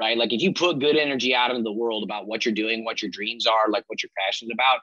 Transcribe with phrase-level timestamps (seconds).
[0.00, 0.16] right?
[0.16, 3.02] Like if you put good energy out into the world about what you're doing, what
[3.02, 4.80] your dreams are, like what you're passionate about,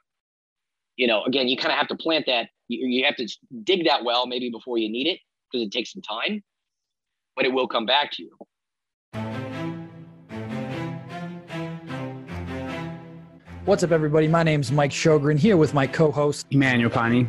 [0.96, 2.48] you know, again, you kind of have to plant that.
[2.68, 3.28] You, you have to
[3.64, 5.18] dig that well maybe before you need it
[5.50, 6.42] because it takes some time,
[7.34, 8.30] but it will come back to you.
[13.64, 14.28] What's up, everybody?
[14.28, 17.28] My name's Mike Sjogren here with my co host, Emmanuel Pani.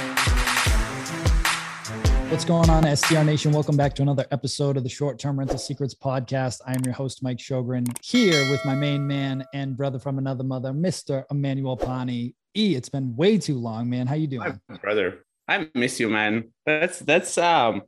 [2.31, 3.51] What's going on, STR Nation?
[3.51, 6.61] Welcome back to another episode of the Short Term Rental Secrets podcast.
[6.65, 10.45] I am your host, Mike Sjogren, here with my main man and brother from another
[10.45, 11.25] mother, Mr.
[11.29, 12.33] Emmanuel Pani.
[12.55, 14.07] E, it's been way too long, man.
[14.07, 14.57] How you doing?
[14.69, 16.53] My brother, I miss you, man.
[16.65, 17.81] That's that's um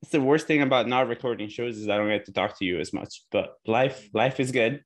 [0.00, 2.64] that's the worst thing about not recording shows is I don't get to talk to
[2.64, 3.24] you as much.
[3.32, 4.84] But life, life is good.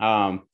[0.00, 0.44] Um,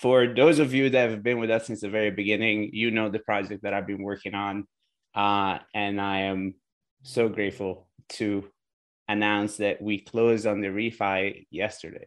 [0.00, 3.10] for those of you that have been with us since the very beginning, you know
[3.10, 4.66] the project that I've been working on.
[5.14, 6.54] Uh, and I am
[7.02, 8.44] so grateful to
[9.08, 12.06] announce that we closed on the refi yesterday.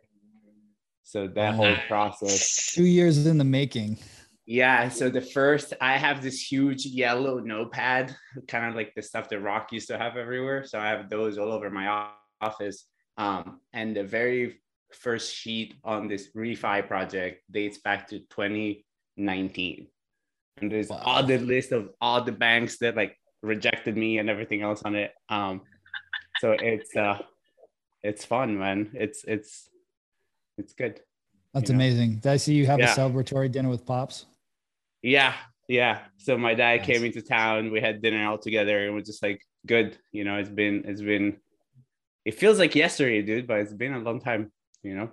[1.03, 2.72] So that whole process.
[2.73, 3.98] Two years in the making.
[4.45, 4.89] Yeah.
[4.89, 8.16] So the first, I have this huge yellow notepad,
[8.48, 10.64] kind of like the stuff that Rock used to have everywhere.
[10.64, 12.09] So I have those all over my
[12.42, 12.86] office.
[13.17, 14.61] Um, and the very
[14.94, 19.88] first sheet on this refi project dates back to 2019.
[20.58, 21.02] And there's wow.
[21.03, 24.95] all the list of all the banks that like rejected me and everything else on
[24.95, 25.14] it.
[25.30, 25.61] Um,
[26.39, 27.20] so it's uh,
[28.03, 28.92] it's fun, man.
[28.94, 29.70] It's it's
[30.58, 31.00] it's good.
[31.53, 31.83] That's you know?
[31.83, 32.16] amazing.
[32.16, 32.94] Did I see you have yeah.
[32.94, 34.25] a celebratory dinner with pops?
[35.02, 35.33] Yeah,
[35.67, 36.00] yeah.
[36.17, 36.86] So my dad nice.
[36.86, 37.72] came into town.
[37.72, 39.98] We had dinner all together, and we're just like good.
[40.11, 41.38] You know, it's been it's been.
[42.23, 44.52] It feels like yesterday, dude, but it's been a long time.
[44.83, 45.11] You know,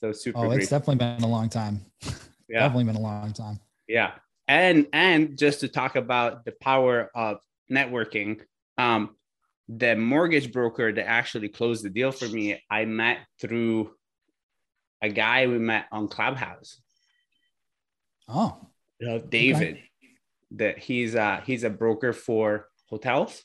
[0.00, 0.38] so super.
[0.38, 1.80] Oh, it's definitely been a long time.
[2.48, 3.58] Yeah, definitely been a long time.
[3.88, 4.12] Yeah,
[4.48, 7.38] and and just to talk about the power of
[7.70, 8.40] networking
[8.78, 9.10] um
[9.68, 13.90] the mortgage broker that actually closed the deal for me i met through
[15.02, 16.80] a guy we met on clubhouse
[18.28, 18.56] oh
[19.00, 19.90] you know, david okay.
[20.52, 23.42] that he's uh he's a broker for hotels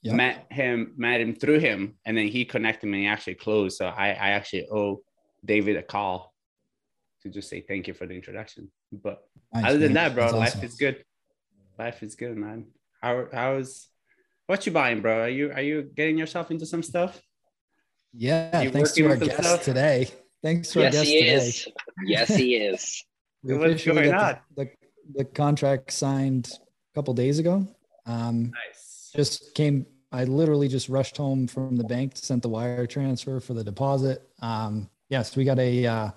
[0.00, 0.14] yep.
[0.14, 3.76] met him met him through him and then he connected me and he actually closed
[3.76, 5.02] so i i actually owe
[5.44, 6.32] david a call
[7.22, 10.34] to just say thank you for the introduction but nice, other than that, bro, That's
[10.34, 10.64] life awesome.
[10.64, 11.04] is good.
[11.78, 12.66] Life is good, man.
[13.00, 13.88] How how's
[14.46, 15.22] what you buying, bro?
[15.22, 17.20] Are you are you getting yourself into some stuff?
[18.12, 19.64] Yeah, thanks to our guest stuff?
[19.64, 20.08] today.
[20.42, 21.34] Thanks to yes, our guest he today.
[21.34, 21.68] Is.
[22.04, 23.04] Yes, he is.
[23.42, 24.38] we What's going on?
[24.54, 24.70] The, the,
[25.14, 27.66] the, contract signed a couple days ago.
[28.06, 29.10] Um, nice.
[29.14, 29.86] Just came.
[30.10, 34.28] I literally just rushed home from the bank, sent the wire transfer for the deposit.
[34.42, 36.10] Um, yes, we got a uh,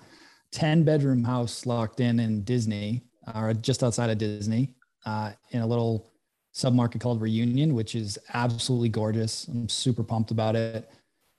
[0.56, 3.02] 10 bedroom house locked in in Disney
[3.34, 4.70] or just outside of Disney
[5.04, 6.10] uh, in a little
[6.54, 9.46] submarket called Reunion, which is absolutely gorgeous.
[9.48, 10.90] I'm super pumped about it.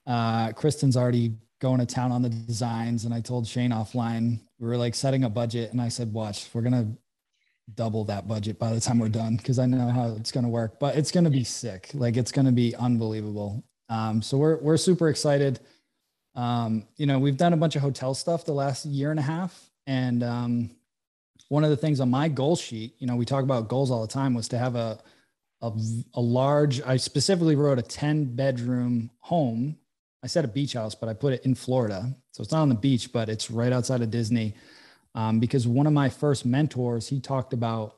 [0.05, 3.05] Uh, Kristen's already going to town on the designs.
[3.05, 5.71] And I told Shane offline, we were like setting a budget.
[5.71, 6.87] And I said, watch, we're going to
[7.73, 10.49] double that budget by the time we're done because I know how it's going to
[10.49, 11.89] work, but it's going to be sick.
[11.95, 13.63] Like it's going to be unbelievable.
[13.89, 15.59] Um, so we're, we're super excited.
[16.37, 19.23] Um, you know, we've done a bunch of hotel stuff the last year and a
[19.23, 19.69] half.
[19.87, 20.69] And um,
[21.49, 24.01] one of the things on my goal sheet, you know, we talk about goals all
[24.01, 24.99] the time, was to have a,
[25.61, 25.71] a,
[26.13, 29.77] a large, I specifically wrote a 10 bedroom home.
[30.23, 32.15] I said a beach house, but I put it in Florida.
[32.33, 34.53] So it's not on the beach, but it's right outside of Disney.
[35.15, 37.95] Um, because one of my first mentors, he talked about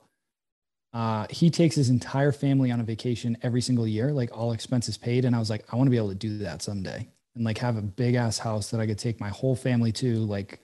[0.92, 4.98] uh, he takes his entire family on a vacation every single year, like all expenses
[4.98, 5.24] paid.
[5.24, 7.58] And I was like, I want to be able to do that someday and like
[7.60, 10.60] have a big ass house that I could take my whole family to, like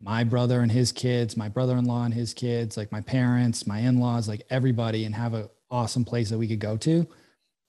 [0.00, 4.28] my brother and his kids, my brother-in-law and his kids, like my parents, my in-laws,
[4.28, 7.06] like everybody, and have an awesome place that we could go to.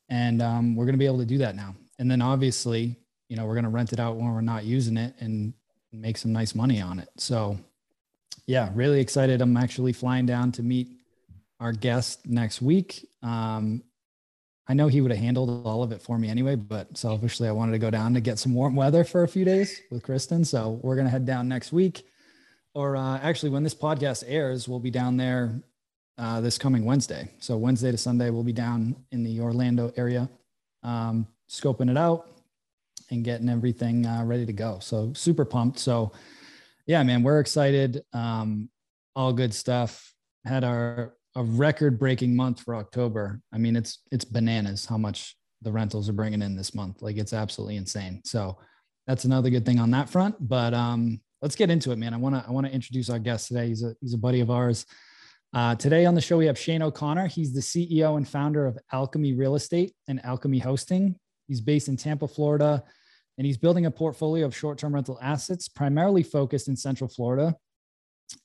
[0.10, 1.76] And um, we're gonna be able to do that now.
[2.00, 2.96] And then obviously,
[3.30, 5.54] you know, we're gonna rent it out when we're not using it and
[5.92, 7.10] make some nice money on it.
[7.18, 7.58] So
[8.48, 9.42] yeah, really excited.
[9.42, 10.90] I'm actually flying down to meet
[11.60, 13.08] our guest next week.
[13.22, 13.84] Um,
[14.68, 17.52] I know he would have handled all of it for me anyway, but selfishly, I
[17.52, 20.46] wanted to go down to get some warm weather for a few days with Kristen.
[20.46, 22.06] So we're going to head down next week.
[22.74, 25.62] Or uh, actually, when this podcast airs, we'll be down there
[26.18, 27.30] uh, this coming Wednesday.
[27.40, 30.30] So Wednesday to Sunday, we'll be down in the Orlando area,
[30.82, 32.30] um, scoping it out
[33.12, 34.80] and getting everything uh, ready to go.
[34.80, 35.80] So super pumped.
[35.80, 36.14] So
[36.88, 38.04] yeah, man, we're excited.
[38.14, 38.70] Um,
[39.16, 40.14] all good stuff.
[40.46, 43.42] Had our a record breaking month for October.
[43.54, 47.02] I mean, it's it's bananas how much the rentals are bringing in this month.
[47.02, 48.22] Like it's absolutely insane.
[48.26, 48.58] So
[49.08, 50.36] that's another good thing on that front.
[50.40, 52.14] But um, let's get into it, man.
[52.14, 53.68] I want to I want to introduce our guest today.
[53.68, 54.86] He's a he's a buddy of ours.
[55.54, 57.28] Uh, today on the show we have Shane O'Connor.
[57.28, 61.16] He's the CEO and founder of Alchemy Real Estate and Alchemy Hosting.
[61.48, 62.84] He's based in Tampa, Florida,
[63.38, 67.56] and he's building a portfolio of short-term rental assets, primarily focused in Central Florida,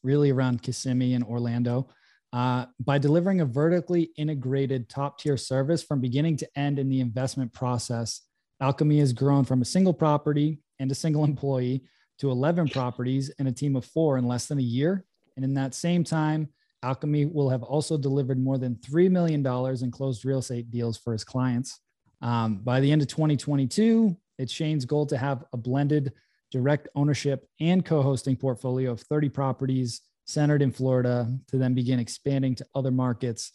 [0.02, 1.88] really around Kissimmee and Orlando.
[2.32, 7.00] Uh, by delivering a vertically integrated top tier service from beginning to end in the
[7.00, 8.22] investment process,
[8.60, 11.84] Alchemy has grown from a single property and a single employee
[12.18, 15.04] to 11 properties and a team of four in less than a year.
[15.36, 16.48] And in that same time,
[16.82, 19.44] Alchemy will have also delivered more than $3 million
[19.82, 21.80] in closed real estate deals for his clients.
[22.20, 26.12] Um, by the end of 2022, it's Shane's goal to have a blended
[26.50, 31.98] direct ownership and co hosting portfolio of 30 properties centered in Florida to then begin
[31.98, 33.50] expanding to other markets.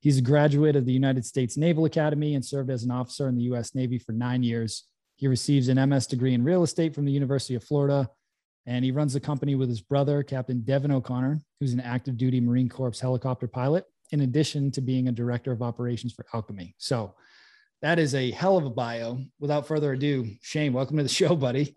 [0.00, 3.34] He's a graduate of the United States Naval Academy and served as an officer in
[3.34, 4.84] the US Navy for nine years.
[5.16, 8.08] He receives an MS degree in real estate from the University of Florida,
[8.66, 12.40] and he runs the company with his brother, Captain Devin O'Connor, who's an active duty
[12.40, 16.74] Marine Corps helicopter pilot, in addition to being a director of operations for Alchemy.
[16.76, 17.14] So
[17.80, 19.18] that is a hell of a bio.
[19.40, 21.74] Without further ado, Shane, welcome to the show, buddy.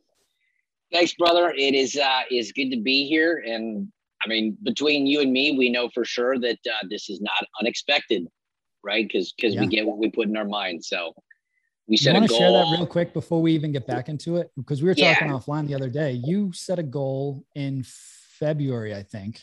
[0.92, 1.52] Thanks, brother.
[1.52, 3.88] It is uh, is good to be here, and
[4.24, 7.46] I mean, between you and me, we know for sure that uh, this is not
[7.60, 8.28] unexpected,
[8.84, 9.08] right?
[9.08, 9.62] Because because yeah.
[9.62, 10.84] we get what we put in our mind.
[10.84, 11.14] So
[11.88, 14.38] we set you want to share that real quick before we even get back into
[14.38, 14.52] it?
[14.56, 15.34] Because we were talking yeah.
[15.34, 16.12] offline the other day.
[16.12, 17.84] You set a goal in
[18.40, 19.42] February, I think,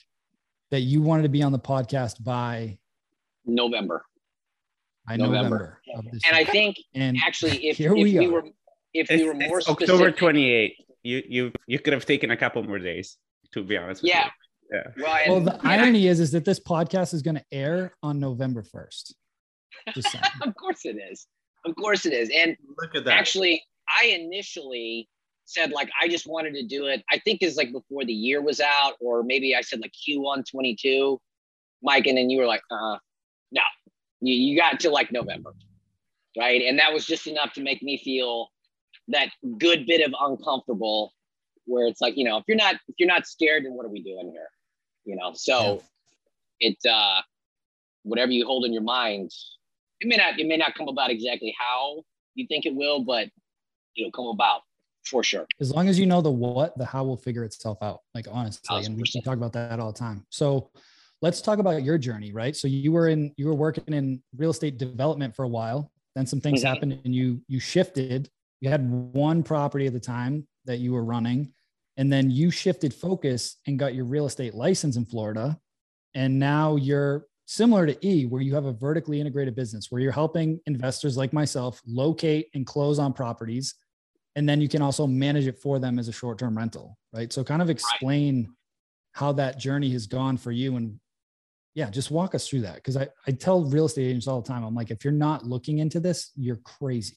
[0.70, 2.78] that you wanted to be on the podcast by
[3.44, 4.04] November.
[5.08, 5.80] I November.
[5.86, 6.34] November and year.
[6.34, 8.44] I think and actually, if, here if we, we were
[8.94, 12.78] if we were more October 28th, you you you could have taken a couple more
[12.78, 13.16] days
[13.52, 14.04] to be honest.
[14.04, 14.26] yeah.
[14.26, 14.30] You.
[14.70, 14.82] Yeah.
[14.96, 15.70] Well, well the yeah.
[15.70, 19.14] irony is, is that this podcast is going to air on November 1st.
[20.42, 21.26] of course it is.
[21.64, 22.30] Of course it is.
[22.34, 23.14] And look at that.
[23.14, 25.08] Actually, I initially
[25.44, 27.02] said like I just wanted to do it.
[27.10, 30.44] I think is like before the year was out, or maybe I said like Q1
[30.50, 31.18] 22,
[31.82, 32.96] Mike, and then you were like, uh,
[33.50, 33.62] no,
[34.20, 35.54] you, you got to like November.
[36.38, 36.62] Right.
[36.62, 38.48] And that was just enough to make me feel
[39.08, 41.12] that good bit of uncomfortable
[41.64, 43.90] where it's like, you know, if you're not if you're not scared, then what are
[43.90, 44.48] we doing here?
[45.08, 45.32] You know?
[45.34, 45.82] So
[46.60, 46.70] yeah.
[46.70, 47.20] it uh
[48.04, 49.30] whatever you hold in your mind
[50.00, 52.02] it may not it may not come about exactly how
[52.34, 53.28] you think it will but
[53.96, 54.62] it'll come about
[55.04, 55.46] for sure.
[55.58, 58.84] As long as you know the what the how will figure itself out like honestly
[58.84, 60.24] and we, we talk about that all the time.
[60.30, 60.70] So
[61.22, 62.54] let's talk about your journey right?
[62.54, 66.26] So you were in you were working in real estate development for a while then
[66.26, 66.74] some things mm-hmm.
[66.74, 68.28] happened and you you shifted.
[68.60, 71.52] You had one property at the time that you were running
[71.98, 75.58] and then you shifted focus and got your real estate license in Florida.
[76.14, 80.12] And now you're similar to E, where you have a vertically integrated business where you're
[80.12, 83.74] helping investors like myself locate and close on properties.
[84.36, 87.32] And then you can also manage it for them as a short term rental, right?
[87.32, 88.52] So, kind of explain right.
[89.12, 90.76] how that journey has gone for you.
[90.76, 91.00] And
[91.74, 92.76] yeah, just walk us through that.
[92.76, 95.44] Because I, I tell real estate agents all the time, I'm like, if you're not
[95.44, 97.16] looking into this, you're crazy.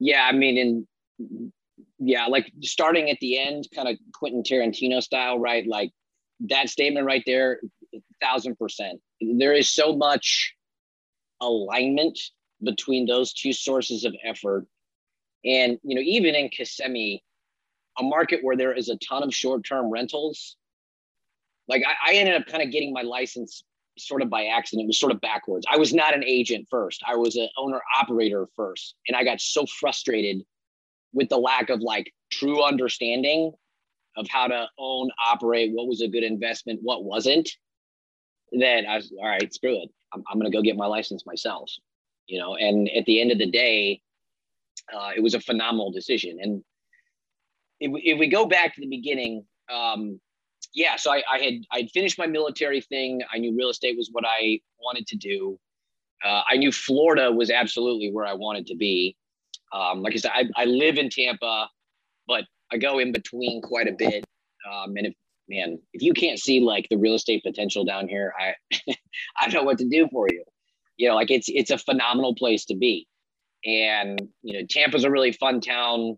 [0.00, 0.26] Yeah.
[0.28, 0.86] I mean,
[1.20, 1.52] and
[1.98, 5.66] yeah, like starting at the end, kind of Quentin Tarantino style, right?
[5.66, 5.92] Like
[6.40, 7.60] that statement right there,
[8.20, 9.00] thousand percent.
[9.20, 10.54] There is so much
[11.40, 12.18] alignment
[12.62, 14.66] between those two sources of effort.
[15.44, 17.22] And, you know, even in Kissimmee,
[17.98, 20.56] a market where there is a ton of short term rentals,
[21.68, 23.64] like I, I ended up kind of getting my license
[23.98, 24.84] sort of by accident.
[24.84, 25.66] It was sort of backwards.
[25.70, 28.94] I was not an agent first, I was an owner operator first.
[29.08, 30.42] And I got so frustrated
[31.16, 33.52] with the lack of like true understanding
[34.16, 37.50] of how to own, operate, what was a good investment, what wasn't,
[38.52, 39.88] then I was all right, screw it.
[40.12, 41.70] I'm, I'm going to go get my license myself,
[42.26, 42.54] you know.
[42.54, 44.02] And at the end of the day,
[44.94, 46.38] uh, it was a phenomenal decision.
[46.40, 46.62] And
[47.80, 50.20] if, if we go back to the beginning, um,
[50.74, 53.22] yeah, so I, I had I'd finished my military thing.
[53.32, 55.58] I knew real estate was what I wanted to do.
[56.24, 59.16] Uh, I knew Florida was absolutely where I wanted to be.
[59.72, 61.68] Um, like I said, I, I live in Tampa,
[62.26, 64.24] but I go in between quite a bit.
[64.70, 65.14] Um, and if
[65.48, 68.54] man, if you can't see like the real estate potential down here, I
[69.38, 70.44] I don't know what to do for you.
[70.96, 73.06] You know, like it's it's a phenomenal place to be.
[73.64, 76.16] And you know, Tampa's a really fun town.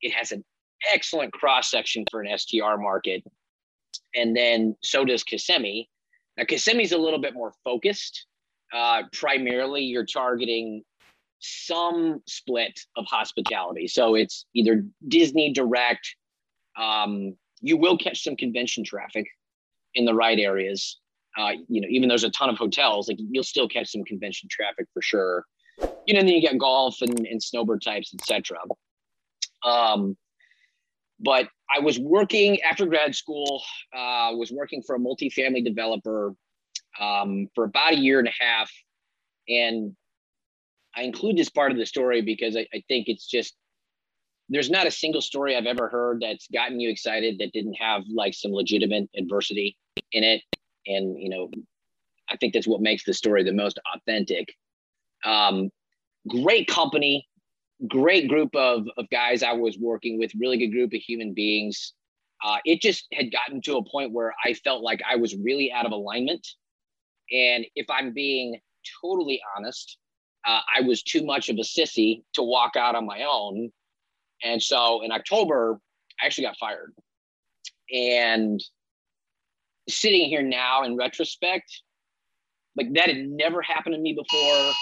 [0.00, 0.44] It has an
[0.92, 3.22] excellent cross section for an STR market.
[4.14, 5.88] And then so does Kissimmee.
[6.36, 8.26] Now Kissimmee's a little bit more focused.
[8.72, 10.82] Uh, primarily, you're targeting
[11.38, 13.86] some split of hospitality.
[13.86, 16.16] So it's either Disney direct.
[16.78, 19.26] Um, you will catch some convention traffic
[19.94, 20.98] in the right areas.
[21.36, 24.04] Uh, you know, even though there's a ton of hotels, like you'll still catch some
[24.04, 25.44] convention traffic for sure.
[26.06, 28.58] You know, and then you get golf and, and snowbird types, etc.
[29.64, 30.16] Um,
[31.20, 33.62] but I was working after grad school.
[33.92, 36.34] Uh, was working for a multifamily developer
[37.00, 38.70] um, for about a year and a half,
[39.48, 39.96] and
[40.96, 43.54] I include this part of the story because I, I think it's just
[44.48, 48.02] there's not a single story I've ever heard that's gotten you excited that didn't have
[48.12, 49.76] like some legitimate adversity
[50.12, 50.42] in it.
[50.86, 51.50] And, you know,
[52.28, 54.54] I think that's what makes the story the most authentic.
[55.24, 55.70] Um,
[56.28, 57.26] great company,
[57.88, 61.94] great group of, of guys I was working with, really good group of human beings.
[62.44, 65.72] Uh, it just had gotten to a point where I felt like I was really
[65.72, 66.46] out of alignment.
[67.32, 68.60] And if I'm being
[69.00, 69.96] totally honest,
[70.46, 73.70] uh, I was too much of a sissy to walk out on my own.
[74.42, 75.78] And so in October,
[76.22, 76.92] I actually got fired.
[77.92, 78.62] And
[79.88, 81.82] sitting here now in retrospect,
[82.76, 84.72] like that had never happened to me before.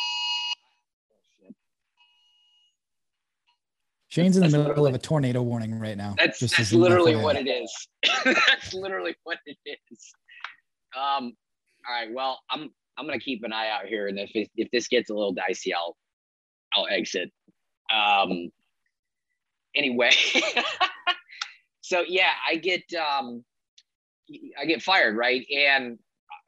[4.09, 6.15] Shane's in the middle of a tornado warning right now.
[6.19, 7.89] That's, that's literally what it is.
[8.25, 10.13] that's literally what it is.
[10.95, 11.33] Um,
[11.89, 12.13] all right.
[12.13, 15.15] Well, I'm I'm gonna keep an eye out here, and if if this gets a
[15.15, 15.97] little dicey, I'll
[16.75, 17.31] I'll exit.
[17.93, 18.51] Um.
[19.75, 20.11] Anyway,
[21.81, 23.45] so yeah, I get um,
[24.61, 25.45] I get fired, right?
[25.51, 25.99] And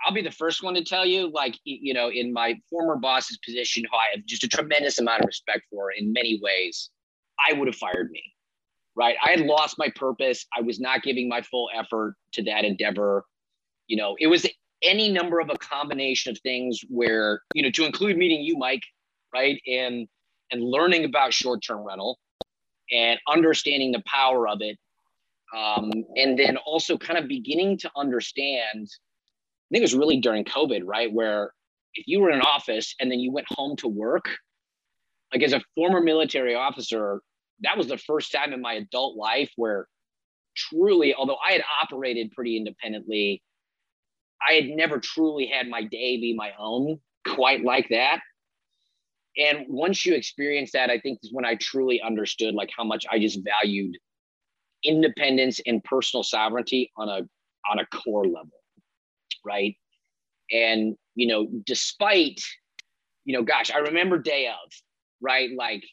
[0.05, 3.39] I'll be the first one to tell you, like you know, in my former boss's
[3.39, 6.91] position, who I have just a tremendous amount of respect for in many ways,
[7.39, 8.23] I would have fired me,
[8.95, 9.17] right?
[9.25, 10.47] I had lost my purpose.
[10.57, 13.25] I was not giving my full effort to that endeavor.
[13.87, 14.47] You know, it was
[14.85, 18.83] any number of a combination of things where you know to include meeting you mike
[19.33, 20.07] right and
[20.53, 22.19] and learning about short-term rental
[22.93, 24.79] and understanding the power of it
[25.57, 30.45] um, and then also kind of beginning to understand i think it was really during
[30.45, 31.53] covid right where
[31.95, 34.29] if you were in an office and then you went home to work
[35.33, 37.21] like as a former military officer
[37.63, 39.87] that was the first time in my adult life where
[40.55, 43.43] truly although i had operated pretty independently
[44.49, 48.21] I had never truly had my day be my own quite like that.
[49.37, 53.05] And once you experience that, I think is when I truly understood like how much
[53.11, 53.97] I just valued
[54.85, 57.23] independence and personal sovereignty on a
[57.71, 58.61] on a core level.
[59.45, 59.77] Right.
[60.53, 62.41] And you know, despite,
[63.25, 64.73] you know, gosh, I remember day of,
[65.21, 65.51] right?
[65.57, 65.85] Like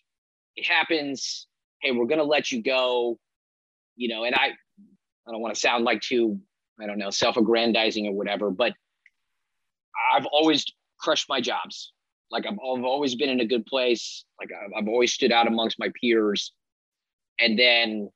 [0.55, 1.47] it happens,
[1.81, 3.17] hey, we're gonna let you go,
[3.95, 4.49] you know, and I
[5.27, 6.39] I don't want to sound like too
[6.81, 8.49] I don't know, self-aggrandizing or whatever.
[8.49, 8.73] But
[10.13, 10.65] I've always
[10.99, 11.93] crushed my jobs.
[12.31, 14.25] Like I've, I've always been in a good place.
[14.39, 16.53] Like I've, I've always stood out amongst my peers.
[17.39, 18.09] And then,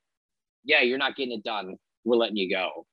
[0.64, 1.76] yeah, you're not getting it done.
[2.04, 2.86] We're letting you go.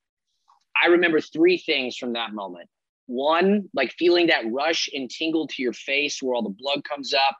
[0.82, 2.68] I remember three things from that moment.
[3.06, 7.12] One, like feeling that rush and tingle to your face where all the blood comes
[7.14, 7.36] up,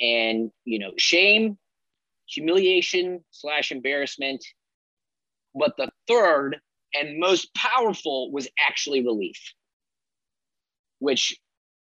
[0.00, 1.56] and you know, shame,
[2.28, 4.44] humiliation slash embarrassment.
[5.54, 6.56] But the third
[6.98, 9.40] and most powerful was actually relief
[10.98, 11.36] which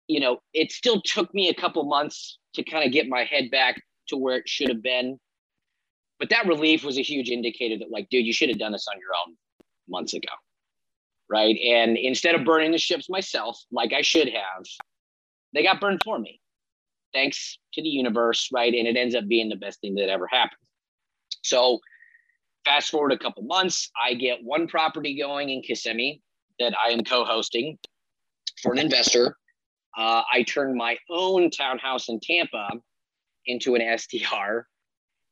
[0.07, 3.49] you know it still took me a couple months to kind of get my head
[3.51, 5.17] back to where it should have been.
[6.19, 8.87] But that relief was a huge indicator that like dude you should have done this
[8.91, 9.35] on your own
[9.89, 10.29] months ago
[11.29, 11.57] right?
[11.65, 14.65] And instead of burning the ships myself like i should have
[15.53, 16.39] they got burned for me
[17.13, 18.73] thanks to the universe right?
[18.73, 20.59] And it ends up being the best thing that ever happened.
[21.43, 21.79] So
[22.65, 26.21] fast forward a couple months, I get one property going in Kissimmee
[26.59, 27.77] that I am co-hosting
[28.61, 29.37] for an investor.
[29.97, 32.69] Uh, I turn my own townhouse in Tampa
[33.45, 34.67] into an STR.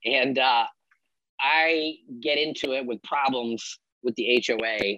[0.05, 0.65] and uh,
[1.39, 4.98] I get into it with problems with the HOA.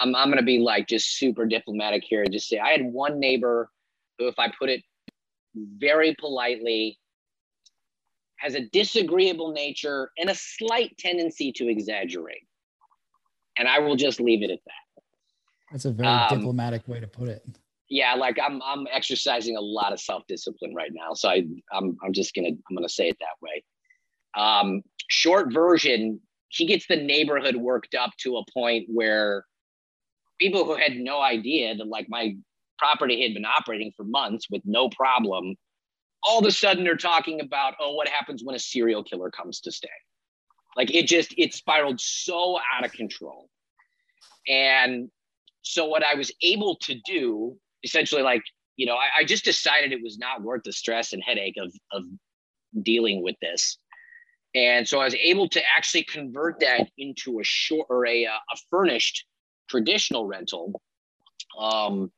[0.00, 2.84] I'm, I'm going to be like just super diplomatic here and just say I had
[2.84, 3.70] one neighbor
[4.18, 4.82] who, if I put it
[5.54, 6.98] very politely,
[8.38, 12.46] has a disagreeable nature and a slight tendency to exaggerate.
[13.58, 15.02] And I will just leave it at that.
[15.72, 17.42] That's a very um, diplomatic way to put it.
[17.88, 21.14] Yeah, like I'm I'm exercising a lot of self-discipline right now.
[21.14, 23.64] So I I'm I'm just gonna I'm gonna say it that way.
[24.36, 29.44] Um, short version, he gets the neighborhood worked up to a point where
[30.38, 32.36] people who had no idea that like my
[32.78, 35.54] property had been operating for months with no problem
[36.26, 39.60] all of a sudden they're talking about, oh, what happens when a serial killer comes
[39.60, 39.88] to stay?
[40.76, 43.48] Like it just, it spiraled so out of control.
[44.48, 45.10] And
[45.62, 48.42] so what I was able to do, essentially, like,
[48.76, 51.72] you know, I, I just decided it was not worth the stress and headache of,
[51.92, 52.04] of
[52.82, 53.78] dealing with this.
[54.54, 58.56] And so I was able to actually convert that into a short or a, a
[58.70, 59.24] furnished
[59.68, 60.80] traditional rental,
[61.58, 62.10] um,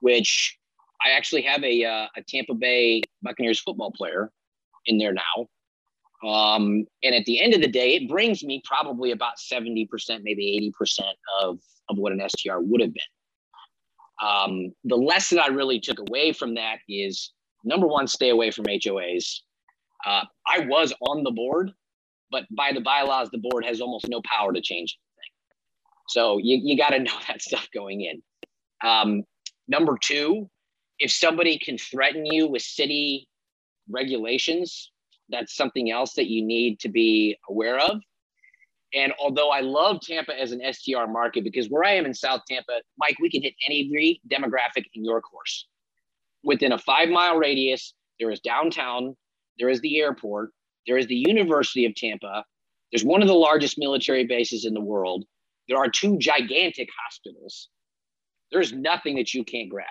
[0.00, 0.58] which
[1.04, 4.30] I actually have a, uh, a Tampa Bay Buccaneers football player
[4.86, 5.46] in there now.
[6.28, 9.88] Um, and at the end of the day, it brings me probably about 70%,
[10.22, 11.00] maybe 80%
[11.40, 13.02] of, of what an STR would have been.
[14.22, 17.32] Um, the lesson I really took away from that is
[17.64, 19.40] number one, stay away from HOAs.
[20.06, 21.72] Uh, I was on the board,
[22.30, 25.32] but by the bylaws, the board has almost no power to change anything.
[26.08, 28.22] So you, you got to know that stuff going in.
[28.88, 29.22] Um,
[29.68, 30.48] number two,
[30.98, 33.28] if somebody can threaten you with city
[33.90, 34.90] regulations,
[35.28, 38.00] that's something else that you need to be aware of.
[38.94, 42.42] And although I love Tampa as an STR market, because where I am in South
[42.48, 45.66] Tampa, Mike, we can hit any demographic in your course.
[46.44, 49.16] Within a five mile radius, there is downtown,
[49.58, 50.50] there is the airport,
[50.86, 52.44] there is the University of Tampa,
[52.92, 55.24] there's one of the largest military bases in the world,
[55.68, 57.68] there are two gigantic hospitals.
[58.52, 59.86] There's nothing that you can't grab,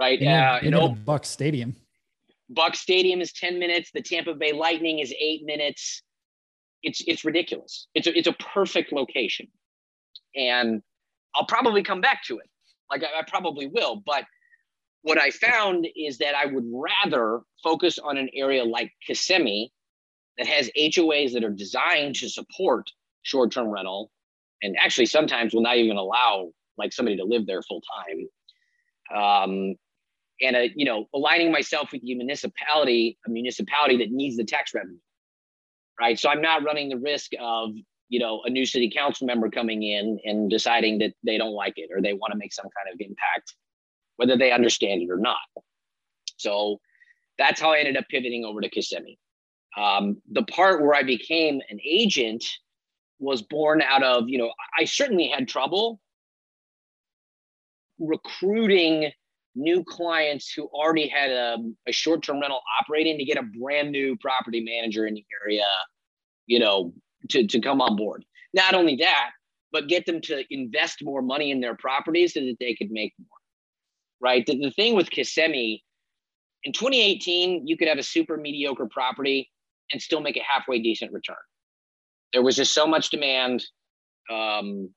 [0.00, 0.20] right?
[0.20, 1.76] Yeah, uh, you know, Buck Stadium.
[2.48, 3.90] Buck Stadium is 10 minutes.
[3.92, 6.02] The Tampa Bay Lightning is eight minutes.
[6.82, 7.86] It's it's ridiculous.
[7.94, 9.48] It's a, it's a perfect location,
[10.34, 10.82] and
[11.34, 12.48] I'll probably come back to it.
[12.90, 14.02] Like I, I probably will.
[14.04, 14.24] But
[15.02, 19.70] what I found is that I would rather focus on an area like Kissimmee
[20.38, 22.90] that has HOAs that are designed to support
[23.22, 24.10] short-term rental,
[24.62, 28.28] and actually sometimes will not even allow like somebody to live there full time.
[29.14, 29.74] Um,
[30.40, 34.74] and a, you know aligning myself with the municipality a municipality that needs the tax
[34.74, 34.98] revenue
[36.00, 36.18] right?
[36.18, 37.70] So i'm not running the risk of
[38.08, 41.74] you know a new city council member coming in and deciding that they don't like
[41.76, 43.54] it or they want to make some kind of impact
[44.16, 45.38] whether they understand it or not.
[46.36, 46.80] So
[47.38, 49.18] that's how i ended up pivoting over to kissimmee.
[49.78, 52.44] Um, the part where i became an agent
[53.18, 56.00] was born out of you know i certainly had trouble
[57.98, 59.12] recruiting
[59.54, 61.56] new clients who already had a,
[61.88, 65.66] a short-term rental operating to get a brand new property manager in the area,
[66.46, 66.92] you know,
[67.28, 68.24] to, to come on board.
[68.54, 69.30] Not only that,
[69.72, 73.12] but get them to invest more money in their properties so that they could make
[73.18, 73.28] more.
[74.20, 74.44] Right.
[74.44, 75.82] The, the thing with Kissimmee,
[76.64, 79.50] in 2018, you could have a super mediocre property
[79.92, 81.36] and still make a halfway decent return.
[82.32, 83.64] There was just so much demand.
[84.30, 84.90] Um,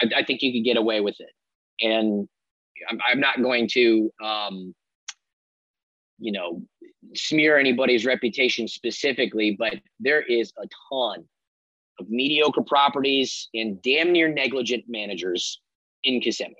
[0.00, 1.30] I, I think you could get away with it.
[1.80, 2.28] And
[2.88, 4.74] I'm, I'm not going to, um,
[6.18, 6.62] you know,
[7.14, 11.24] smear anybody's reputation specifically, but there is a ton
[11.98, 15.60] of mediocre properties and damn near negligent managers
[16.04, 16.54] in Kissimmee.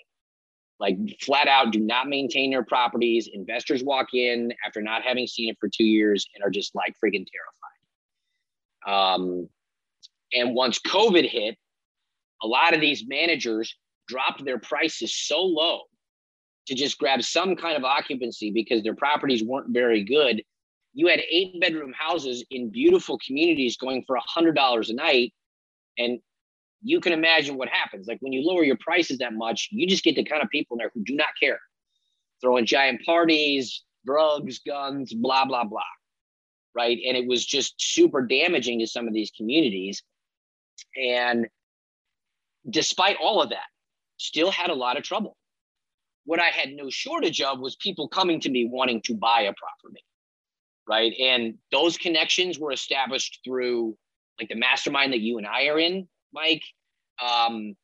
[0.78, 3.30] Like flat out do not maintain their properties.
[3.32, 6.94] Investors walk in after not having seen it for two years and are just like
[7.02, 7.26] freaking
[8.86, 9.14] terrified.
[9.14, 9.48] Um,
[10.34, 11.56] and once COVID hit,
[12.42, 13.74] a lot of these managers
[14.06, 15.82] dropped their prices so low
[16.66, 20.42] to just grab some kind of occupancy because their properties weren't very good.
[20.94, 25.32] You had eight bedroom houses in beautiful communities going for a hundred dollars a night.
[25.98, 26.18] And
[26.82, 28.06] you can imagine what happens.
[28.06, 30.74] Like when you lower your prices that much, you just get the kind of people
[30.74, 31.60] in there who do not care.
[32.40, 35.82] Throwing giant parties, drugs, guns, blah, blah, blah.
[36.74, 36.98] Right.
[37.06, 40.02] And it was just super damaging to some of these communities.
[41.00, 41.46] And
[42.68, 43.64] despite all of that,
[44.18, 45.36] still had a lot of trouble
[46.26, 49.54] what I had no shortage of was people coming to me wanting to buy a
[49.54, 50.04] property.
[50.88, 51.12] Right.
[51.20, 53.96] And those connections were established through
[54.38, 56.62] like the mastermind that you and I are in, Mike.
[57.20, 57.74] Um,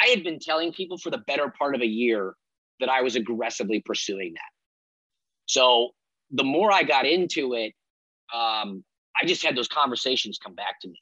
[0.00, 2.34] I had been telling people for the better part of a year
[2.80, 4.40] that I was aggressively pursuing that.
[5.46, 5.90] So
[6.30, 7.72] the more I got into it,
[8.34, 8.84] um,
[9.20, 10.98] I just had those conversations come back to me.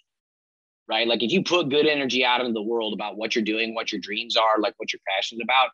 [0.88, 1.06] Right.
[1.06, 3.92] Like if you put good energy out into the world about what you're doing, what
[3.92, 5.70] your dreams are, like what you're passionate about,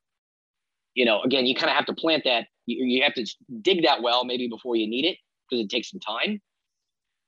[0.96, 2.46] you know, again, you kind of have to plant that.
[2.64, 3.26] You, you have to
[3.62, 6.40] dig that well maybe before you need it because it takes some time,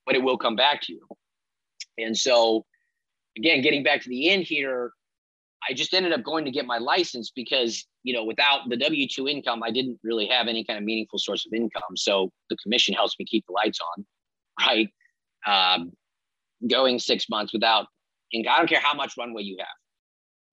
[0.07, 1.07] but it will come back to you.
[1.99, 2.65] And so,
[3.37, 4.93] again, getting back to the end here,
[5.69, 9.07] I just ended up going to get my license because, you know, without the W
[9.07, 11.97] 2 income, I didn't really have any kind of meaningful source of income.
[11.97, 14.07] So the commission helps me keep the lights on,
[14.67, 14.89] right?
[15.47, 15.93] Um,
[16.69, 17.87] going six months without,
[18.33, 19.69] and I don't care how much runway you have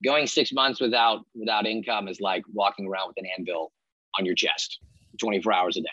[0.06, 3.72] going six months without without income is like walking around with an anvil
[4.18, 4.80] on your chest
[5.20, 5.88] 24 hours a day.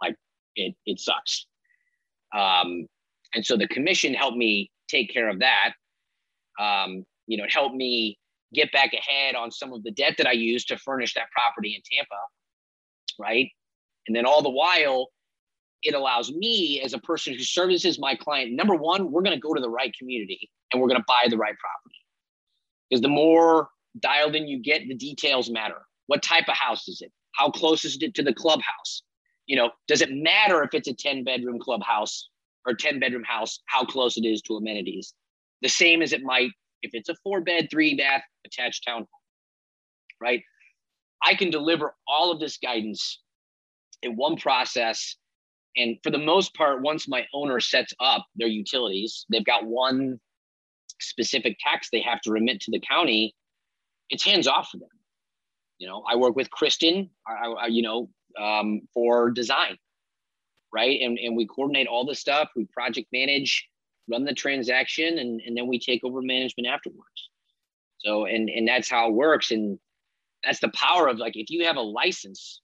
[0.00, 0.16] Like
[0.56, 1.46] it it sucks.
[2.36, 2.86] Um
[3.34, 5.72] and so the commission helped me take care of that.
[6.60, 8.18] Um you know it helped me
[8.52, 11.74] get back ahead on some of the debt that i used to furnish that property
[11.74, 12.14] in tampa
[13.18, 13.50] right?
[14.06, 15.08] And then all the while
[15.82, 19.40] it allows me as a person who services my client number one we're going to
[19.40, 22.03] go to the right community and we're going to buy the right property
[22.94, 25.82] because the more dialed in you get, the details matter.
[26.06, 27.10] What type of house is it?
[27.32, 29.02] How close is it to the clubhouse?
[29.46, 32.28] You know, does it matter if it's a 10 bedroom clubhouse
[32.64, 35.12] or 10 bedroom house, how close it is to amenities?
[35.60, 36.52] The same as it might
[36.82, 39.06] if it's a four bed, three bath attached townhome,
[40.20, 40.40] right?
[41.24, 43.20] I can deliver all of this guidance
[44.02, 45.16] in one process.
[45.76, 50.20] And for the most part, once my owner sets up their utilities, they've got one
[51.00, 53.34] specific tax they have to remit to the county,
[54.10, 54.88] it's hands off for them.
[55.78, 58.08] You know, I work with Kristen, I, I, you know,
[58.40, 59.76] um, for design,
[60.72, 61.00] right?
[61.00, 63.66] And, and we coordinate all the stuff, we project manage,
[64.08, 67.30] run the transaction, and, and then we take over management afterwards.
[67.98, 69.50] So, and, and that's how it works.
[69.50, 69.78] And
[70.44, 72.60] that's the power of like, if you have a license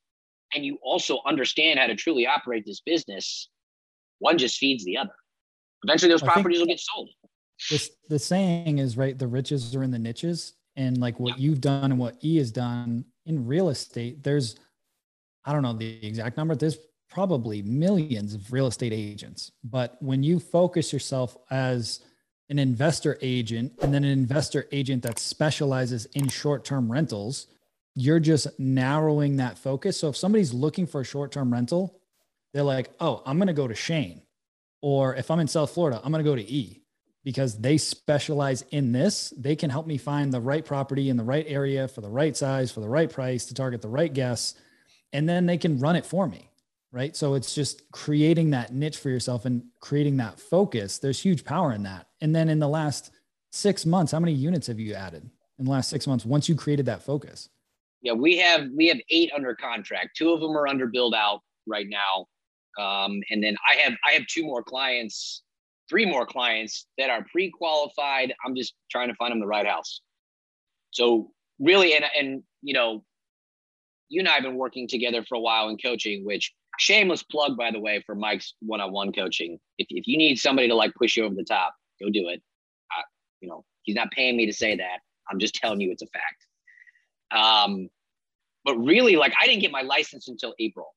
[0.54, 3.48] and you also understand how to truly operate this business,
[4.18, 5.14] one just feeds the other.
[5.82, 7.08] Eventually, those properties will get sold.
[7.68, 10.54] This, the saying is right the riches are in the niches.
[10.76, 14.56] And like what you've done and what E has done in real estate, there's,
[15.44, 16.78] I don't know the exact number, there's
[17.10, 19.50] probably millions of real estate agents.
[19.64, 22.00] But when you focus yourself as
[22.48, 27.48] an investor agent and then an investor agent that specializes in short term rentals,
[27.94, 29.98] you're just narrowing that focus.
[29.98, 32.00] So if somebody's looking for a short term rental,
[32.54, 34.22] they're like, oh, I'm going to go to Shane.
[34.82, 36.82] Or if I'm in South Florida, I'm going to go to E
[37.24, 39.32] because they specialize in this.
[39.36, 42.36] They can help me find the right property in the right area for the right
[42.36, 44.58] size, for the right price to target the right guests.
[45.12, 46.48] And then they can run it for me.
[46.92, 47.14] Right.
[47.14, 50.98] So it's just creating that niche for yourself and creating that focus.
[50.98, 52.08] There's huge power in that.
[52.20, 53.12] And then in the last
[53.52, 55.30] six months, how many units have you added
[55.60, 57.48] in the last six months once you created that focus?
[58.02, 60.16] Yeah, we have we have eight under contract.
[60.16, 62.26] Two of them are under build out right now,
[62.82, 65.42] um, and then I have I have two more clients,
[65.90, 68.32] three more clients that are pre qualified.
[68.46, 70.00] I'm just trying to find them the right house.
[70.92, 73.04] So really, and and you know,
[74.08, 77.58] you and I have been working together for a while in coaching, which shameless plug
[77.58, 79.58] by the way for Mike's one on one coaching.
[79.76, 82.40] If if you need somebody to like push you over the top, go do it.
[82.96, 83.02] Uh,
[83.40, 85.00] you know, he's not paying me to say that.
[85.28, 86.46] I'm just telling you it's a fact.
[87.32, 87.88] Um,
[88.64, 90.88] but really, like I didn't get my license until April.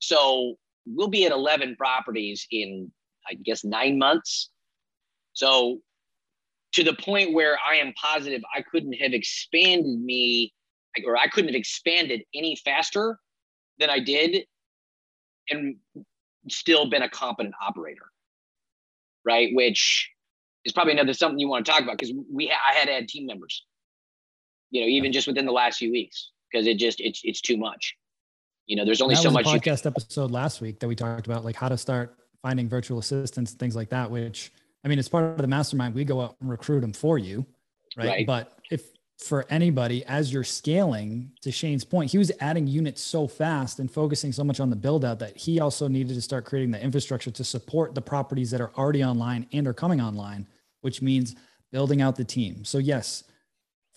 [0.00, 2.90] So we'll be at 11 properties in,
[3.28, 4.50] I guess, nine months.
[5.32, 5.80] So
[6.72, 10.52] to the point where I am positive I couldn't have expanded me
[11.06, 13.18] or I couldn't have expanded any faster
[13.78, 14.44] than I did
[15.50, 15.76] and
[16.50, 18.06] still been a competent operator.
[19.24, 19.50] Right.
[19.54, 20.10] Which
[20.64, 22.92] is probably another something you want to talk about because we ha- I had to
[22.92, 23.64] add team members
[24.70, 27.56] you know, even just within the last few weeks, because it just it's it's too
[27.56, 27.96] much.
[28.66, 29.46] You know, there's only that so much.
[29.46, 32.16] podcast can- episode last week that we talked about, like how to start
[32.48, 34.10] finding virtual assistants and things like that.
[34.10, 34.52] Which
[34.84, 35.94] I mean, it's part of the mastermind.
[35.94, 37.44] We go out and recruit them for you,
[37.96, 38.08] right?
[38.08, 38.26] right.
[38.26, 38.82] But if
[39.18, 43.90] for anybody as you're scaling, to Shane's point, he was adding units so fast and
[43.90, 46.82] focusing so much on the build out that he also needed to start creating the
[46.82, 50.46] infrastructure to support the properties that are already online and are coming online,
[50.80, 51.34] which means
[51.70, 52.64] building out the team.
[52.64, 53.24] So yes,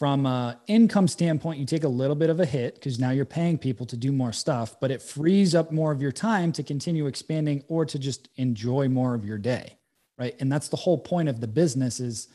[0.02, 3.24] from an income standpoint, you take a little bit of a hit because now you're
[3.24, 6.64] paying people to do more stuff, but it frees up more of your time to
[6.64, 9.78] continue expanding or to just enjoy more of your day.
[10.18, 10.36] Right.
[10.40, 12.30] And that's the whole point of the business is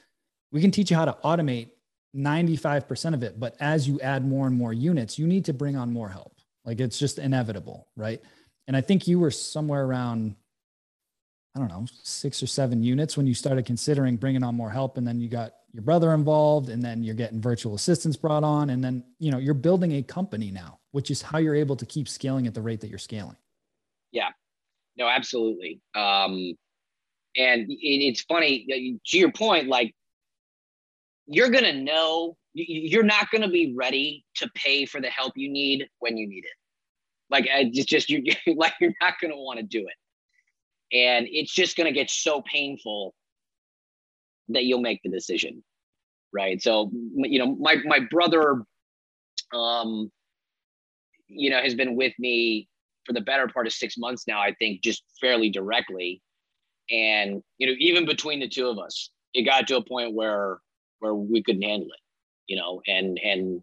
[0.53, 1.71] we can teach you how to automate
[2.15, 3.41] 95% of it.
[3.41, 6.39] But as you add more and more units, you need to bring on more help.
[6.65, 7.89] Like it's just inevitable.
[7.97, 8.23] Right.
[8.69, 10.37] And I think you were somewhere around,
[11.57, 14.99] I don't know, six or seven units when you started considering bringing on more help.
[14.99, 18.71] And then you got your brother involved and then you're getting virtual assistants brought on
[18.71, 21.85] and then you know you're building a company now which is how you're able to
[21.85, 23.37] keep scaling at the rate that you're scaling.
[24.13, 24.31] Yeah.
[24.97, 25.81] No absolutely.
[25.95, 26.55] Um
[27.37, 29.95] and it, it's funny to your point like
[31.27, 35.87] you're gonna know you're not gonna be ready to pay for the help you need
[35.99, 36.55] when you need it.
[37.29, 38.25] Like it's just you
[38.57, 39.95] like you're not gonna want to do it
[40.93, 43.15] and it's just gonna get so painful
[44.49, 45.63] that you'll make the decision
[46.37, 46.61] right?
[46.63, 48.63] So you know my my brother
[49.55, 50.11] um
[51.29, 52.69] you know has been with me
[53.05, 56.21] for the better part of six months now i think just fairly directly.
[56.91, 60.59] And you know even between the two of us it got to a point where
[61.01, 62.01] where we couldn't handle it
[62.47, 63.63] you know and and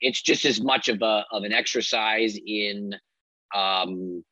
[0.00, 2.94] it's just as much of a of an exercise in
[3.54, 4.22] um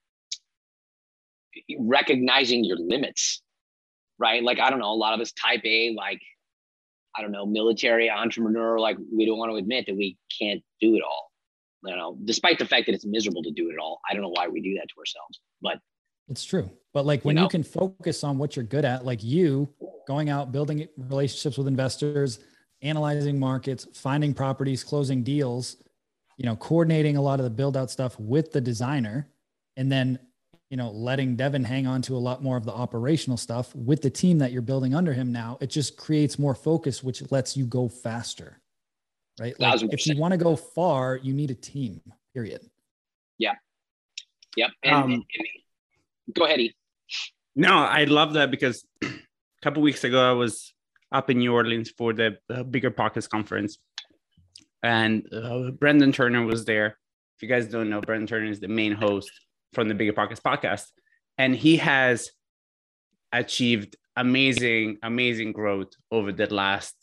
[1.78, 3.42] recognizing your limits
[4.18, 4.42] right?
[4.42, 6.20] Like, I don't know, a lot of us type A, like,
[7.16, 10.96] I don't know, military entrepreneur, like we don't want to admit that we can't do
[10.96, 11.30] it all.
[11.84, 14.00] You know, despite the fact that it's miserable to do it all.
[14.08, 15.78] I don't know why we do that to ourselves, but
[16.28, 16.68] it's true.
[16.92, 19.68] But like when you, know, you can focus on what you're good at, like you
[20.06, 22.40] going out, building relationships with investors,
[22.82, 25.76] analyzing markets, finding properties, closing deals,
[26.38, 29.28] you know, coordinating a lot of the build out stuff with the designer,
[29.76, 30.18] and then,
[30.70, 34.02] you know, letting Devin hang on to a lot more of the operational stuff with
[34.02, 35.58] the team that you're building under him now.
[35.60, 38.60] It just creates more focus, which lets you go faster.
[39.38, 39.58] Right.
[39.60, 42.00] Like if you want to go far, you need a team,
[42.34, 42.62] period.
[43.38, 43.52] Yeah.
[44.56, 44.70] Yep.
[44.82, 46.60] And, um, and, and go ahead.
[46.60, 46.74] E.
[47.54, 49.08] No, I love that because a
[49.62, 50.72] couple weeks ago I was
[51.12, 53.78] up in New Orleans for the uh, Bigger Pockets conference,
[54.82, 56.98] and uh, Brandon Turner was there.
[57.36, 59.30] If you guys don't know, Brandon Turner is the main host
[59.76, 60.86] from the Bigger Pockets podcast,
[61.36, 62.30] and he has
[63.30, 66.96] achieved amazing, amazing growth over the last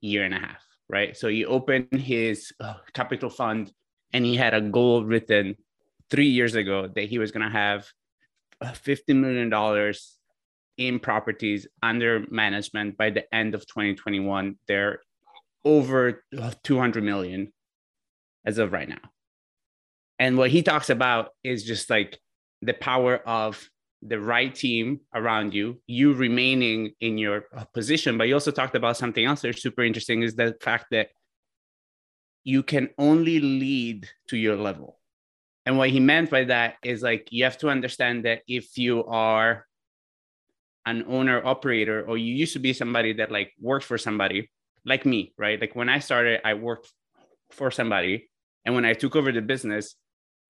[0.00, 0.62] year and a half.
[0.90, 3.70] Right, so he opened his uh, capital fund,
[4.12, 5.54] and he had a goal written
[6.10, 7.86] three years ago that he was going to have
[8.60, 9.94] uh, $50 million
[10.78, 14.56] in properties under management by the end of 2021.
[14.66, 15.00] They're
[15.64, 16.24] over
[16.64, 17.52] 200 million
[18.46, 19.04] as of right now.
[20.18, 22.18] And what he talks about is just like
[22.62, 23.68] the power of
[24.02, 28.18] the right team around you, you remaining in your uh, position.
[28.18, 31.08] But he also talked about something else that's super interesting is the fact that
[32.44, 34.98] you can only lead to your level.
[35.66, 39.04] And what he meant by that is like you have to understand that if you
[39.04, 39.66] are
[40.86, 44.50] an owner operator or you used to be somebody that like worked for somebody
[44.86, 46.90] like me right like when i started i worked
[47.50, 48.30] for somebody
[48.64, 49.96] and when i took over the business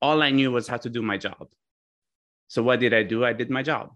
[0.00, 1.48] all i knew was how to do my job.
[2.48, 3.24] So what did i do?
[3.24, 3.94] I did my job.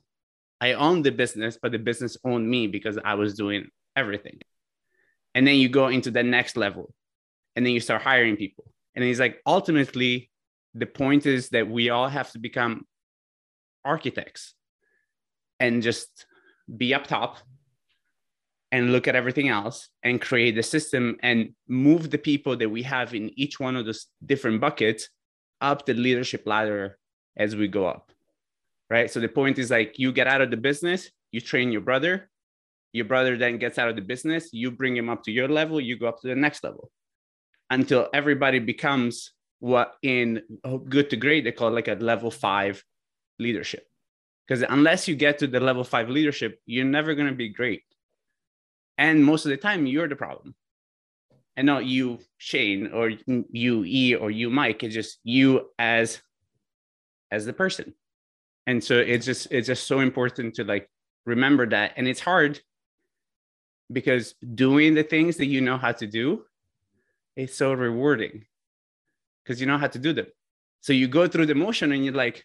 [0.60, 4.38] I owned the business but the business owned me because i was doing everything.
[5.34, 6.94] And then you go into the next level
[7.56, 8.64] and then you start hiring people.
[8.94, 10.30] And he's like ultimately
[10.74, 12.86] the point is that we all have to become
[13.84, 14.54] architects
[15.60, 16.26] and just
[16.76, 17.38] be up top
[18.70, 22.82] and look at everything else and create the system and move the people that we
[22.82, 25.08] have in each one of those different buckets
[25.62, 26.98] up the leadership ladder
[27.36, 28.12] as we go up
[28.90, 31.80] right so the point is like you get out of the business you train your
[31.80, 32.30] brother
[32.92, 35.80] your brother then gets out of the business you bring him up to your level
[35.80, 36.90] you go up to the next level
[37.70, 40.42] until everybody becomes what in
[40.88, 42.84] good to great they call like a level five
[43.38, 43.86] leadership
[44.46, 47.84] because unless you get to the level five leadership, you're never going to be great.
[48.98, 50.54] And most of the time, you're the problem.
[51.62, 54.82] And not you, Shane, or you, E, or you, Mike.
[54.82, 56.20] It's just you as
[57.30, 57.94] as the person.
[58.66, 60.90] And so it's just it's just so important to like
[61.24, 61.92] remember that.
[61.96, 62.60] And it's hard
[63.92, 66.42] because doing the things that you know how to do
[67.36, 68.44] is so rewarding
[69.44, 70.26] because you know how to do them.
[70.80, 72.44] So you go through the motion and you're like,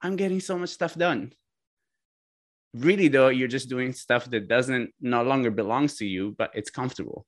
[0.00, 1.32] I'm getting so much stuff done.
[2.72, 6.70] Really, though, you're just doing stuff that doesn't no longer belongs to you, but it's
[6.70, 7.26] comfortable.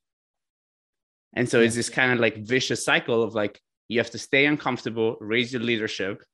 [1.37, 1.67] And so yeah.
[1.67, 5.53] it's this kind of like vicious cycle of like you have to stay uncomfortable, raise
[5.53, 6.25] your leadership,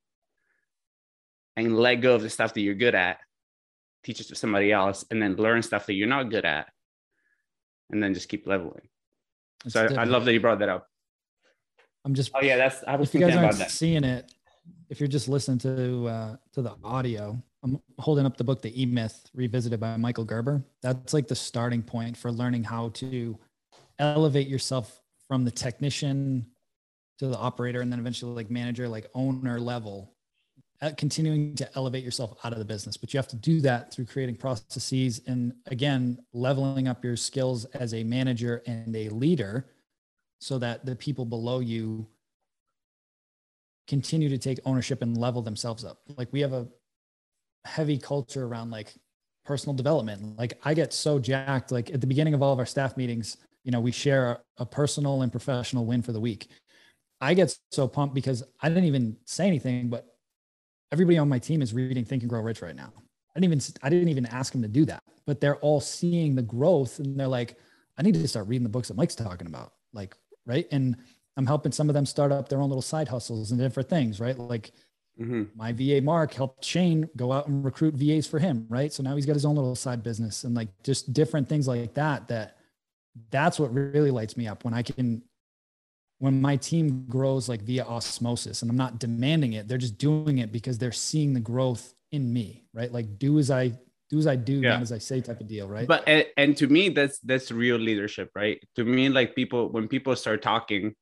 [1.57, 3.19] and let go of the stuff that you're good at,
[4.05, 6.69] teach it to somebody else, and then learn stuff that you're not good at,
[7.91, 8.89] and then just keep leveling.
[9.65, 10.87] That's so I, I, love that you brought that up.
[12.05, 12.31] I'm just.
[12.35, 12.83] Oh yeah, that's.
[12.87, 14.33] I was if you guys aren't seeing it,
[14.89, 18.81] if you're just listening to uh, to the audio, I'm holding up the book The
[18.81, 20.65] E Myth Revisited by Michael Gerber.
[20.81, 23.39] That's like the starting point for learning how to
[24.03, 26.47] elevate yourself from the technician
[27.19, 30.15] to the operator and then eventually like manager, like owner level,
[30.81, 32.97] at continuing to elevate yourself out of the business.
[32.97, 37.65] But you have to do that through creating processes and again, leveling up your skills
[37.67, 39.71] as a manager and a leader
[40.41, 42.07] so that the people below you
[43.87, 45.99] continue to take ownership and level themselves up.
[46.17, 46.67] Like we have a
[47.65, 48.93] heavy culture around like
[49.45, 50.37] personal development.
[50.39, 51.71] Like I get so jacked.
[51.71, 54.67] Like at the beginning of all of our staff meetings, you know, we share a
[54.67, 56.49] personal and professional win for the week.
[57.21, 60.07] I get so pumped because I didn't even say anything, but
[60.91, 62.93] everybody on my team is reading Think and Grow Rich right now.
[63.35, 66.35] I didn't even I didn't even ask them to do that, but they're all seeing
[66.35, 67.57] the growth and they're like,
[67.97, 69.73] I need to start reading the books that Mike's talking about.
[69.93, 70.67] Like, right.
[70.73, 70.97] And
[71.37, 74.21] I'm helping some of them start up their own little side hustles and different things,
[74.21, 74.37] right?
[74.39, 74.73] Like
[75.19, 75.45] mm-hmm.
[75.55, 78.93] my VA Mark helped Shane go out and recruit VAs for him, right?
[78.93, 81.95] So now he's got his own little side business and like just different things like
[81.95, 82.29] that.
[82.29, 82.59] That
[83.31, 85.23] that's what really lights me up when I can
[86.19, 90.39] when my team grows like via osmosis and I'm not demanding it, they're just doing
[90.39, 92.93] it because they're seeing the growth in me, right?
[92.93, 93.73] Like do as I
[94.09, 94.75] do as I do, yeah.
[94.75, 95.89] not as I say type of deal, right?
[95.89, 98.63] But and, and to me, that's that's real leadership, right?
[98.77, 100.95] To me, like people when people start talking,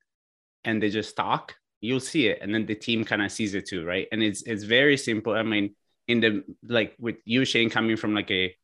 [0.64, 3.66] and they just talk, you'll see it, and then the team kind of sees it
[3.68, 4.06] too, right?
[4.12, 5.34] And it's it's very simple.
[5.34, 5.74] I mean,
[6.08, 8.54] in the like with you, Shane, coming from like a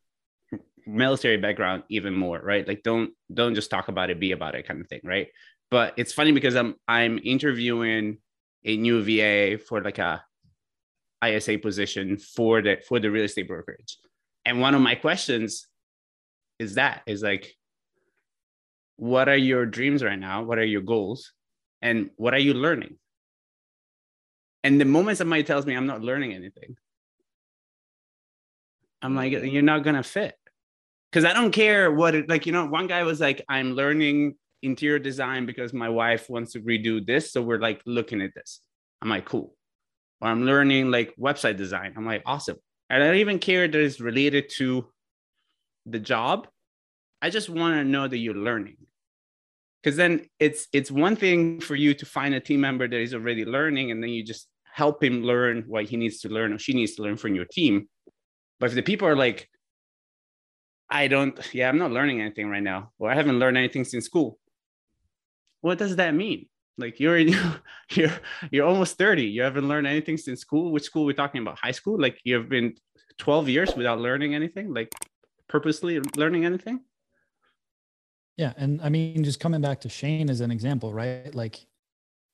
[0.87, 2.67] military background even more, right?
[2.67, 5.27] Like don't don't just talk about it, be about it kind of thing, right?
[5.69, 8.17] But it's funny because I'm I'm interviewing
[8.65, 10.23] a new VA for like a
[11.25, 13.97] ISA position for the for the real estate brokerage.
[14.45, 15.67] And one of my questions
[16.59, 17.53] is that is like
[18.97, 20.43] what are your dreams right now?
[20.43, 21.33] What are your goals?
[21.81, 22.97] And what are you learning?
[24.63, 26.75] And the moment somebody tells me I'm not learning anything,
[29.01, 30.36] I'm like, you're not gonna fit.
[31.17, 34.35] Cause I don't care what it like, you know, one guy was like, I'm learning
[34.61, 37.31] interior design because my wife wants to redo this.
[37.31, 38.61] So we're like looking at this.
[39.01, 39.55] I'm like, cool.
[40.21, 41.95] Or I'm learning like website design.
[41.97, 42.57] I'm like, awesome.
[42.91, 44.85] And I don't even care that it's related to
[45.87, 46.49] the job.
[47.19, 48.77] I just want to know that you're learning.
[49.81, 53.15] Because then it's it's one thing for you to find a team member that is
[53.15, 56.59] already learning, and then you just help him learn what he needs to learn or
[56.59, 57.89] she needs to learn from your team.
[58.59, 59.49] But if the people are like,
[60.89, 64.05] I don't, yeah, I'm not learning anything right now, or I haven't learned anything since
[64.05, 64.39] school.
[65.61, 66.47] What does that mean?
[66.77, 68.13] Like you're you're
[68.51, 69.23] you're almost 30.
[69.23, 70.71] You haven't learned anything since school.
[70.71, 71.57] Which school we're talking about?
[71.57, 71.99] High school?
[71.99, 72.75] Like you've been
[73.17, 74.93] 12 years without learning anything, like
[75.49, 76.81] purposely learning anything?
[78.37, 78.53] Yeah.
[78.55, 81.33] And I mean, just coming back to Shane as an example, right?
[81.33, 81.65] Like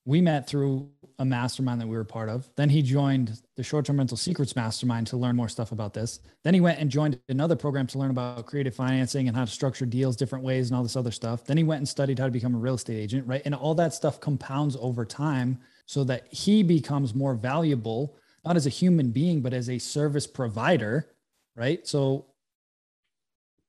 [0.05, 0.89] we met through
[1.19, 2.49] a mastermind that we were part of.
[2.55, 6.19] Then he joined the short term rental secrets mastermind to learn more stuff about this.
[6.43, 9.51] Then he went and joined another program to learn about creative financing and how to
[9.51, 11.45] structure deals different ways and all this other stuff.
[11.45, 13.41] Then he went and studied how to become a real estate agent, right?
[13.45, 18.65] And all that stuff compounds over time so that he becomes more valuable, not as
[18.65, 21.13] a human being, but as a service provider,
[21.55, 21.87] right?
[21.87, 22.25] So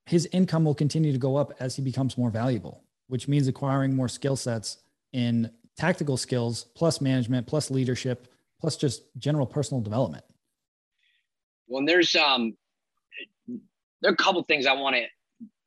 [0.06, 3.94] his income will continue to go up as he becomes more valuable, which means acquiring
[3.94, 4.78] more skill sets
[5.12, 8.28] in tactical skills plus management plus leadership
[8.60, 10.24] plus just general personal development.
[11.68, 12.56] Well there's um
[14.04, 15.02] there are a couple things i want to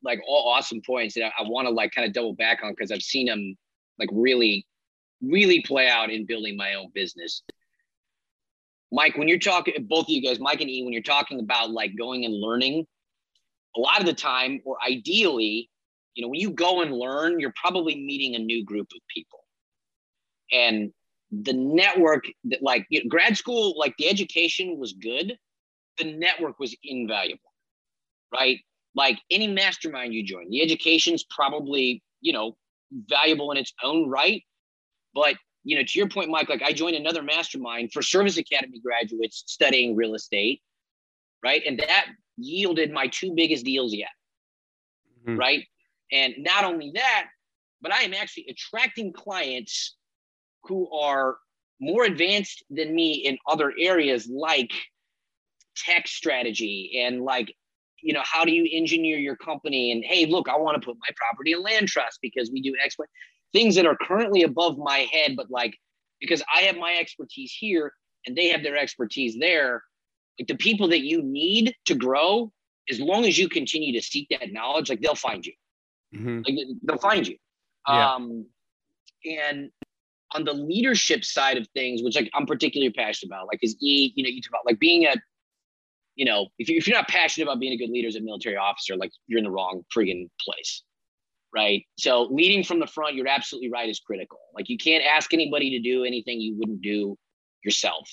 [0.02, 2.70] like all awesome points that i, I want to like kind of double back on
[2.70, 3.56] because i've seen them
[3.98, 4.64] like really
[5.20, 7.42] really play out in building my own business.
[8.92, 11.70] Mike when you're talking both of you guys mike and e when you're talking about
[11.70, 12.86] like going and learning
[13.76, 15.68] a lot of the time or ideally
[16.14, 19.37] you know when you go and learn you're probably meeting a new group of people
[20.52, 20.92] and
[21.30, 25.36] the network that like you know, grad school like the education was good
[25.98, 27.42] the network was invaluable
[28.32, 28.58] right?
[28.94, 32.56] Like any mastermind you join the education's probably you know
[33.08, 34.42] valuable in its own right.
[35.14, 38.80] But you know to your point mike like i joined another mastermind for service academy
[38.80, 40.62] graduates studying real estate
[41.44, 41.62] right?
[41.66, 42.06] And that
[42.36, 44.08] yielded my two biggest deals yet
[45.24, 45.38] mm-hmm.
[45.38, 45.64] right?
[46.10, 47.26] And not only that
[47.82, 49.96] but i am actually attracting clients
[50.64, 51.36] who are
[51.80, 54.72] more advanced than me in other areas like
[55.76, 57.54] tech strategy and like
[58.02, 60.96] you know how do you engineer your company and hey look i want to put
[61.00, 62.96] my property in land trust because we do x
[63.52, 65.76] things that are currently above my head but like
[66.20, 67.92] because i have my expertise here
[68.26, 69.82] and they have their expertise there
[70.38, 72.50] like the people that you need to grow
[72.90, 75.52] as long as you continue to seek that knowledge like they'll find you
[76.14, 76.40] mm-hmm.
[76.44, 77.36] like they'll find you
[77.86, 78.14] yeah.
[78.14, 78.46] um
[79.24, 79.70] and
[80.34, 84.12] on the leadership side of things, which like I'm particularly passionate about, like is E,
[84.14, 85.14] you know, you talk about like being a,
[86.16, 88.20] you know, if, you, if you're not passionate about being a good leader as a
[88.20, 90.82] military officer, like you're in the wrong friggin' place,
[91.54, 91.84] right?
[91.96, 94.38] So leading from the front, you're absolutely right, is critical.
[94.54, 97.16] Like you can't ask anybody to do anything you wouldn't do
[97.64, 98.10] yourself,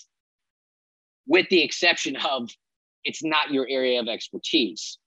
[1.27, 2.49] with the exception of
[3.03, 4.99] it's not your area of expertise.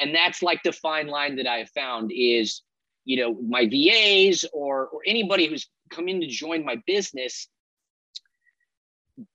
[0.00, 2.62] And that's like the fine line that I have found is,
[3.04, 7.48] you know, my VAs or or anybody who's come in to join my business,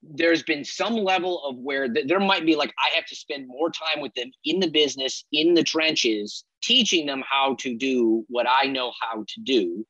[0.02, 3.46] there's been some level of where th- there might be like I have to spend
[3.46, 8.24] more time with them in the business, in the trenches, teaching them how to do
[8.28, 9.86] what I know how to do.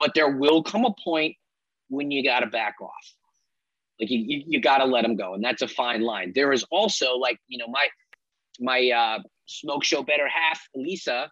[0.00, 1.36] But there will come a point
[1.88, 2.90] when you got to back off.
[4.00, 5.34] Like you, you, you got to let them go.
[5.34, 6.32] And that's a fine line.
[6.34, 7.88] There is also like, you know, my,
[8.60, 11.30] my uh, smoke show better half, Lisa,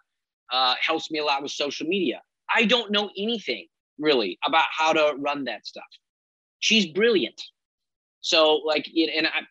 [0.51, 2.21] uh, helps me a lot with social media.
[2.53, 3.67] I don't know anything
[3.99, 5.83] really about how to run that stuff.
[6.59, 7.41] She's brilliant.
[8.21, 9.41] So like, and I,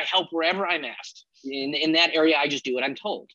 [0.00, 1.24] I help wherever I'm asked.
[1.44, 3.30] In in that area, I just do what I'm told.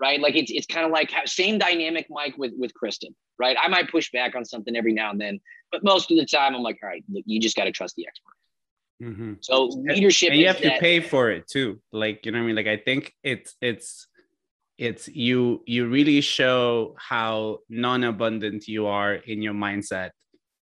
[0.00, 0.20] Right?
[0.20, 3.14] Like it's it's kind of like same dynamic, Mike, with with Kristen.
[3.38, 3.56] Right?
[3.60, 5.40] I might push back on something every now and then,
[5.70, 7.94] but most of the time, I'm like, all right, look, you just got to trust
[7.96, 8.32] the expert.
[9.02, 9.34] Mm-hmm.
[9.40, 11.80] So leadership, and you have to pay for it too.
[11.92, 14.07] Like you know, what I mean, like I think it's it's
[14.78, 20.10] it's you you really show how non-abundant you are in your mindset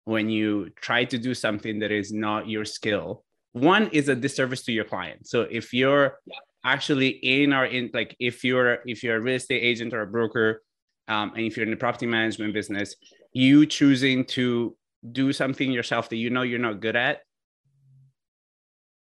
[0.05, 3.23] when you try to do something that is not your skill.
[3.53, 5.27] One is a disservice to your client.
[5.27, 6.35] So if you're yeah.
[6.65, 10.07] actually in or in like if you're if you're a real estate agent or a
[10.07, 10.61] broker
[11.07, 12.95] um, and if you're in the property management business
[13.33, 14.75] you choosing to
[15.11, 17.19] do something yourself that you know you're not good at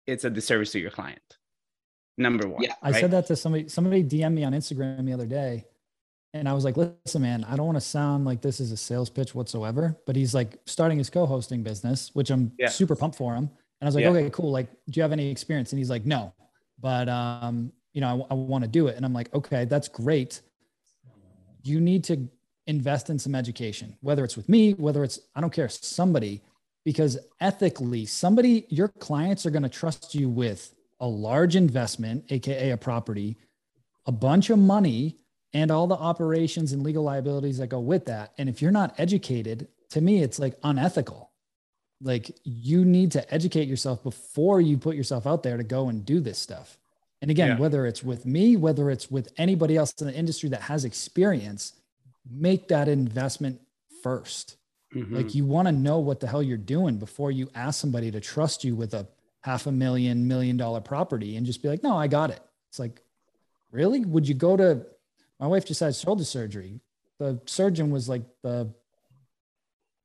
[0.07, 1.21] it's a disservice to your client
[2.21, 5.27] number one yeah i said that to somebody somebody dm me on instagram the other
[5.27, 5.65] day
[6.35, 8.77] and i was like listen man i don't want to sound like this is a
[8.77, 12.69] sales pitch whatsoever but he's like starting his co-hosting business which i'm yeah.
[12.69, 13.51] super pumped for him and
[13.83, 14.11] i was like yeah.
[14.11, 16.33] okay cool like do you have any experience and he's like no
[16.81, 18.97] but um, you know, I, I want to do it.
[18.97, 20.41] And I'm like, okay, that's great.
[21.63, 22.29] You need to
[22.67, 26.43] invest in some education, whether it's with me, whether it's, I don't care, somebody,
[26.85, 32.71] because ethically, somebody, your clients are going to trust you with a large investment, AKA
[32.71, 33.37] a property,
[34.07, 35.17] a bunch of money,
[35.53, 38.33] and all the operations and legal liabilities that go with that.
[38.39, 41.31] And if you're not educated, to me, it's like unethical.
[42.01, 46.05] Like you need to educate yourself before you put yourself out there to go and
[46.05, 46.79] do this stuff.
[47.21, 47.59] And again, yeah.
[47.59, 51.75] whether it's with me, whether it's with anybody else in the industry that has experience,
[52.31, 53.61] make that investment
[54.05, 54.57] 1st
[54.95, 55.17] mm-hmm.
[55.17, 58.21] Like you want to know what the hell you're doing before you ask somebody to
[58.21, 59.07] trust you with a
[59.43, 62.41] half a million, million dollar property and just be like, no, I got it.
[62.69, 63.01] It's like,
[63.73, 64.05] really?
[64.05, 64.87] Would you go to
[65.39, 66.81] my wife just had shoulder surgery?
[67.19, 68.73] The surgeon was like the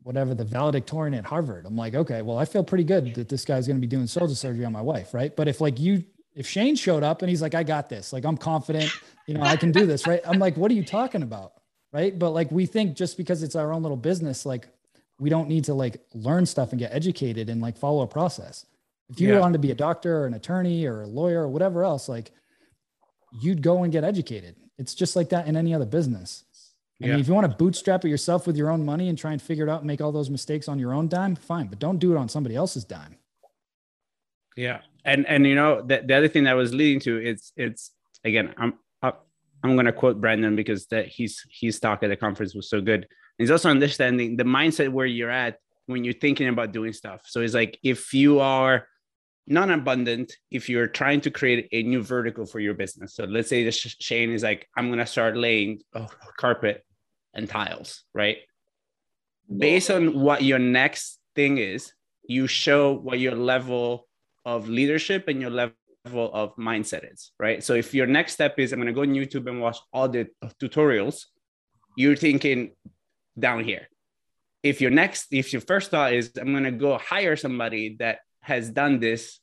[0.04, 1.66] whatever the valedictorian at Harvard.
[1.66, 4.06] I'm like, okay, well, I feel pretty good that this guy's going to be doing
[4.06, 5.36] shoulder surgery on my wife, right?
[5.36, 6.04] But if like you
[6.36, 8.92] if Shane showed up and he's like, I got this, like I'm confident,
[9.26, 10.22] you know, I can do this, right?
[10.26, 11.54] I'm like, what are you talking about?
[11.92, 12.18] Right.
[12.18, 14.68] But like we think just because it's our own little business, like
[15.18, 18.66] we don't need to like learn stuff and get educated and like follow a process.
[19.10, 19.40] If you yeah.
[19.40, 22.32] wanted to be a doctor or an attorney or a lawyer or whatever else, like
[23.42, 24.56] you'd go and get educated.
[24.78, 26.44] It's just like that in any other business.
[27.02, 27.12] I yeah.
[27.12, 29.42] mean, if you want to bootstrap it yourself with your own money and try and
[29.42, 32.00] figure it out and make all those mistakes on your own dime, fine, but don't
[32.00, 33.18] do it on somebody else's dime.
[34.56, 37.92] Yeah and and you know the, the other thing that was leading to it's it's
[38.26, 42.54] again i'm i'm going to quote brandon because that he's his talk at the conference
[42.54, 46.72] was so good he's also understanding the mindset where you're at when you're thinking about
[46.72, 48.88] doing stuff so it's like if you are
[49.48, 53.64] non-abundant if you're trying to create a new vertical for your business so let's say
[53.64, 56.84] the shane is like i'm going to start laying oh, carpet
[57.34, 58.38] and tiles right
[59.56, 61.94] based on what your next thing is
[62.28, 64.08] you show what your level
[64.46, 65.74] of leadership and your level
[66.34, 67.64] of mindset is, right?
[67.64, 70.08] So if your next step is I'm going to go on YouTube and watch all
[70.08, 70.28] the
[70.62, 71.26] tutorials,
[71.96, 72.72] you're thinking
[73.38, 73.88] down here.
[74.64, 78.20] If your next, if your first thought is I'm going to go hire somebody that
[78.46, 79.40] has done this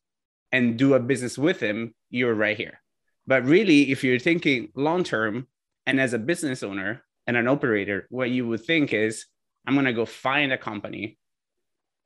[0.53, 2.80] and do a business with him, you're right here.
[3.26, 5.48] But really, if you're thinking long term
[5.86, 9.26] and as a business owner and an operator, what you would think is
[9.66, 11.18] I'm going to go find a company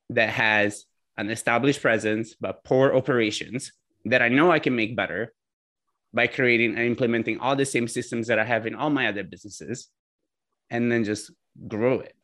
[0.09, 0.85] that has
[1.17, 3.71] an established presence but poor operations
[4.05, 5.33] that I know I can make better
[6.13, 9.23] by creating and implementing all the same systems that I have in all my other
[9.23, 9.89] businesses
[10.71, 11.31] and then just
[11.67, 12.16] grow it.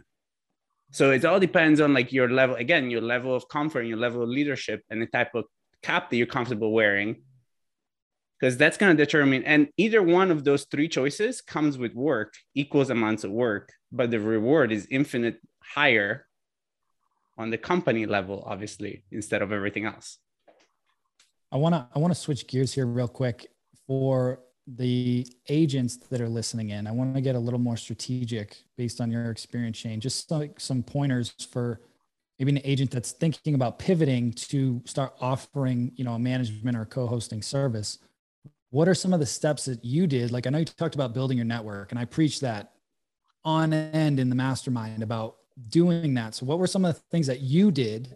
[0.93, 4.21] So it all depends on like your level, again, your level of comfort, your level
[4.21, 5.45] of leadership, and the type of
[5.81, 7.23] cap that you're comfortable wearing.
[8.39, 12.35] Because that's going to determine, and either one of those three choices comes with work,
[12.53, 16.27] equals amounts of work, but the reward is infinite higher
[17.39, 20.19] on the company level, obviously, instead of everything else.
[21.51, 23.47] I want to I want to switch gears here real quick
[23.87, 26.87] for the agents that are listening in.
[26.87, 29.99] I want to get a little more strategic based on your experience, Shane.
[29.99, 31.81] Just like some pointers for
[32.39, 36.85] maybe an agent that's thinking about pivoting to start offering, you know, a management or
[36.85, 37.99] co-hosting service.
[38.69, 40.31] What are some of the steps that you did?
[40.31, 42.73] Like I know you talked about building your network, and I preach that
[43.45, 45.35] on end in the mastermind about
[45.69, 46.35] doing that.
[46.35, 48.15] So, what were some of the things that you did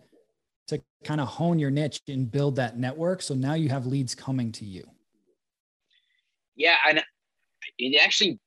[0.68, 3.22] to kind of hone your niche and build that network?
[3.22, 4.88] So now you have leads coming to you.
[6.58, 7.04] Yeah, and
[7.78, 8.40] it actually,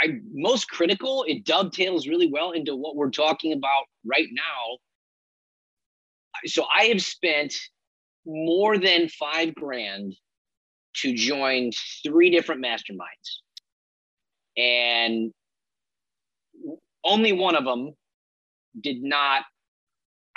[0.00, 1.24] I'm most critical.
[1.26, 4.78] It dovetails really well into what we're talking about right now.
[6.44, 7.54] So I have spent
[8.26, 10.14] more than five grand
[10.96, 11.70] to join
[12.02, 13.40] three different masterminds,
[14.56, 15.32] and
[17.04, 17.94] only one of them
[18.82, 19.44] did not,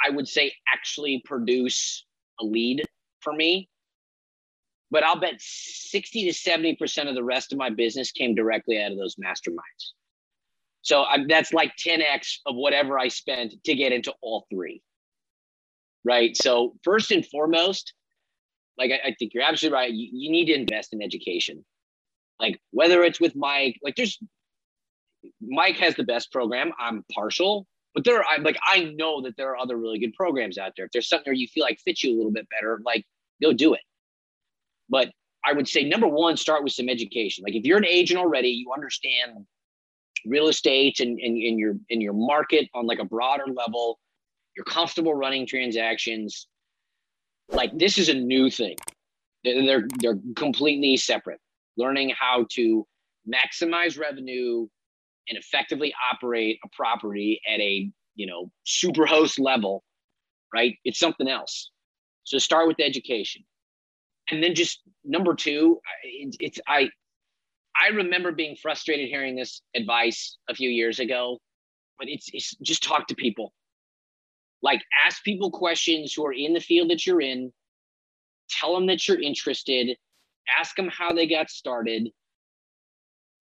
[0.06, 2.06] I would say, actually produce
[2.40, 2.84] a lead
[3.22, 3.68] for me.
[4.92, 8.92] But I'll bet 60 to 70% of the rest of my business came directly out
[8.92, 9.94] of those masterminds.
[10.82, 14.82] So I, that's like 10x of whatever I spent to get into all three.
[16.06, 16.36] Right.
[16.36, 17.94] So, first and foremost,
[18.78, 19.92] like I, I think you're absolutely right.
[19.92, 21.64] You, you need to invest in education.
[22.40, 24.18] Like whether it's with Mike, like there's
[25.42, 26.72] Mike has the best program.
[26.80, 30.58] I'm partial, but there are like I know that there are other really good programs
[30.58, 30.86] out there.
[30.86, 33.06] If there's something where you feel like fits you a little bit better, like
[33.42, 33.82] go do it.
[34.90, 35.12] But
[35.46, 37.44] I would say number one, start with some education.
[37.44, 39.46] Like if you're an agent already, you understand
[40.26, 44.00] real estate and, and your in your market on like a broader level,
[44.56, 46.48] you're comfortable running transactions.
[47.50, 48.76] Like this is a new thing.
[49.44, 51.40] They're they're completely separate.
[51.78, 52.86] Learning how to
[53.32, 54.68] maximize revenue
[55.30, 59.84] and effectively operate a property at a you know super host level,
[60.54, 60.76] right?
[60.84, 61.72] It's something else.
[62.26, 63.44] So start with education
[64.32, 66.90] and then just number two, it, it's I
[67.80, 71.40] I remember being frustrated hearing this advice a few years ago,
[71.98, 73.54] but it's, it's just talk to people.
[74.62, 77.54] Like ask people questions who are in the field that you're in.
[78.50, 79.96] Tell them that you're interested.
[80.60, 82.10] Ask them how they got started.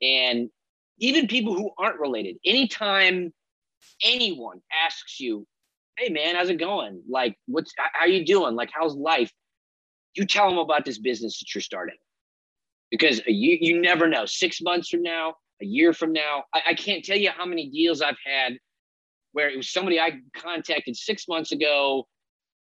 [0.00, 0.50] And
[0.98, 3.32] even people who aren't related, anytime
[4.04, 5.46] anyone asks you,
[5.96, 7.02] "Hey man, how's it going?
[7.08, 8.54] Like, what's how you doing?
[8.54, 9.32] Like, how's life?"
[10.14, 11.96] You tell them about this business that you're starting.
[12.90, 14.24] Because you, you never know.
[14.24, 17.68] Six months from now a year from now I, I can't tell you how many
[17.68, 18.58] deals i've had
[19.32, 22.06] where it was somebody i contacted six months ago.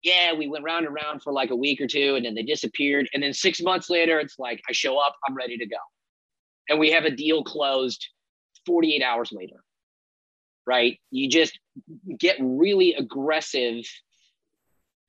[0.02, 2.42] Yeah we went round and round for like a week or two and then they
[2.42, 3.08] disappeared.
[3.12, 5.76] And then six months later it's like i show up i'm ready to go.
[6.68, 8.06] And we have a deal closed
[8.66, 9.56] 48 hours later
[10.66, 10.98] right?
[11.12, 11.58] You just
[12.18, 13.84] get really aggressive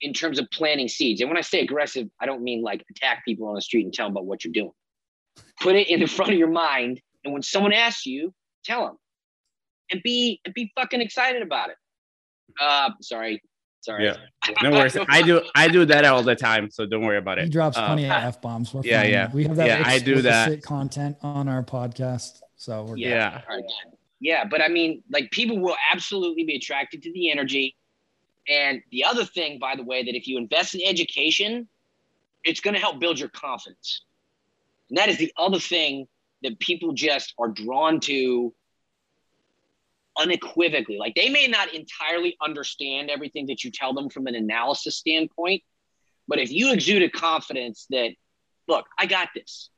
[0.02, 1.22] in terms of planting seeds.
[1.22, 3.94] And when I say aggressive, I don't mean like attack people on the street and
[3.94, 4.72] tell them about what you're doing.
[5.62, 8.34] Put it in the front of your mind, and when someone asks you,
[8.64, 8.98] tell them,
[9.92, 11.76] and be and be fucking excited about it.
[12.62, 13.42] Uh, sorry,
[13.82, 14.06] sorry.
[14.06, 14.18] Yeah,
[14.64, 14.98] no worries.
[15.10, 17.46] I do I do that all the time, so don't worry about it.
[17.46, 18.74] He drops plenty of f bombs.
[18.84, 19.12] Yeah, fine.
[19.12, 19.32] yeah.
[19.34, 19.68] We have that.
[19.68, 23.42] Yeah, I do that content on our podcast, so we're yeah.
[23.50, 23.60] Yeah.
[24.20, 27.76] yeah, but I mean, like people will absolutely be attracted to the energy
[28.48, 31.68] and the other thing, by the way, that if you invest in education,
[32.44, 34.04] it's going to help build your confidence.
[34.90, 36.08] And that is the other thing
[36.44, 38.54] that people just are drawn to
[40.18, 40.98] unequivocally.
[40.98, 45.64] Like they may not entirely understand everything that you tell them from an analysis standpoint,
[46.28, 48.12] but if you exude a confidence that,
[48.68, 49.70] look, I got this,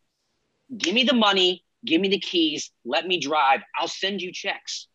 [0.78, 4.88] give me the money, give me the keys, let me drive, I'll send you checks.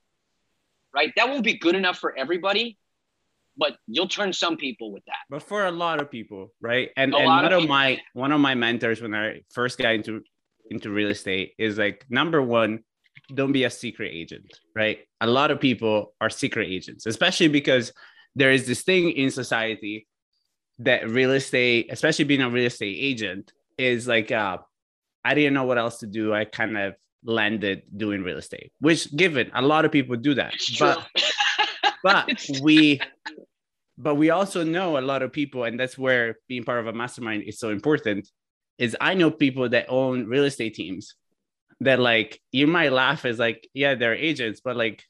[0.95, 1.13] Right?
[1.17, 2.79] That won't be good enough for everybody,
[3.57, 5.17] but you'll turn some people with that.
[5.31, 6.91] But for a lot of people, right?
[6.97, 10.23] And, and one of, of my one of my mentors when I first got into
[10.71, 12.81] into real estate is like number one,
[13.35, 14.99] don't be a secret agent, right?
[15.21, 17.93] A lot of people are secret agents, especially because
[18.35, 20.07] there is this thing in society
[20.81, 24.59] that real estate, especially being a real estate agent, is like uh
[25.25, 26.35] I didn't know what else to do.
[26.35, 26.95] I kind of
[27.25, 30.53] landed doing real estate, which given a lot of people do that.
[30.79, 31.07] But
[32.05, 32.31] but
[32.63, 33.01] we
[33.99, 36.93] but we also know a lot of people and that's where being part of a
[36.93, 38.29] mastermind is so important
[38.79, 41.17] is i know people that own real estate teams
[41.81, 45.03] that like you might laugh as like yeah they're agents but like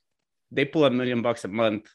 [0.50, 1.86] they pull a million bucks a month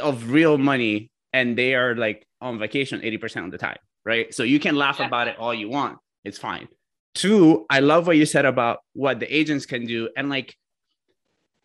[0.00, 4.32] of real money and they are like on vacation 80% of the time right?
[4.34, 5.06] So you can laugh yeah.
[5.06, 5.98] about it all you want.
[6.24, 6.68] It's fine.
[7.14, 10.56] Two i love what you said about what the agents can do and like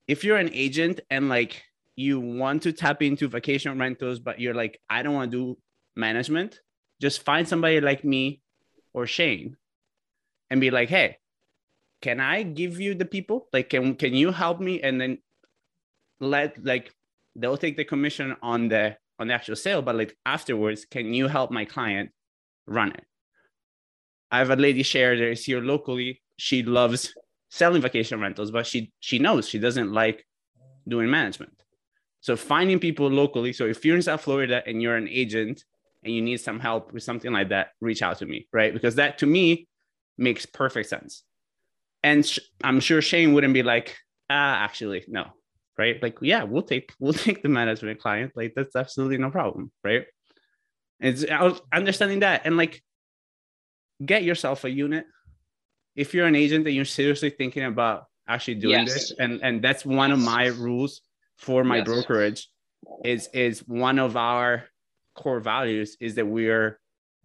[0.07, 1.63] if you're an agent and like
[1.95, 5.57] you want to tap into vacation rentals, but you're like, I don't want to do
[5.95, 6.61] management,
[7.01, 8.41] just find somebody like me
[8.93, 9.57] or Shane
[10.49, 11.17] and be like, hey,
[12.01, 13.47] can I give you the people?
[13.51, 14.81] Like, can can you help me?
[14.81, 15.17] And then
[16.19, 16.93] let like
[17.35, 21.27] they'll take the commission on the on the actual sale, but like afterwards, can you
[21.27, 22.11] help my client
[22.67, 23.03] run it?
[24.31, 26.21] I have a lady share that is here locally.
[26.37, 27.13] She loves
[27.49, 30.25] selling vacation rentals, but she she knows she doesn't like
[30.87, 31.53] doing management.
[32.21, 33.53] So finding people locally.
[33.53, 35.63] So if you're in South Florida and you're an agent
[36.03, 38.73] and you need some help with something like that, reach out to me, right?
[38.73, 39.67] Because that to me
[40.17, 41.23] makes perfect sense.
[42.03, 43.97] And sh- I'm sure Shane wouldn't be like,
[44.29, 45.27] ah, actually, no,
[45.77, 46.01] right?
[46.01, 48.33] Like, yeah, we'll take we'll take the management client.
[48.35, 50.05] Like that's absolutely no problem, right?
[50.99, 51.23] It's
[51.71, 52.81] understanding that and like
[54.03, 55.05] get yourself a unit
[55.97, 58.93] if you're an agent and you're seriously thinking about actually doing yes.
[58.93, 61.01] this, and and that's one of my rules
[61.37, 61.85] for my yes.
[61.85, 62.47] brokerage,
[63.03, 64.65] is is one of our
[65.15, 66.79] core values is that we're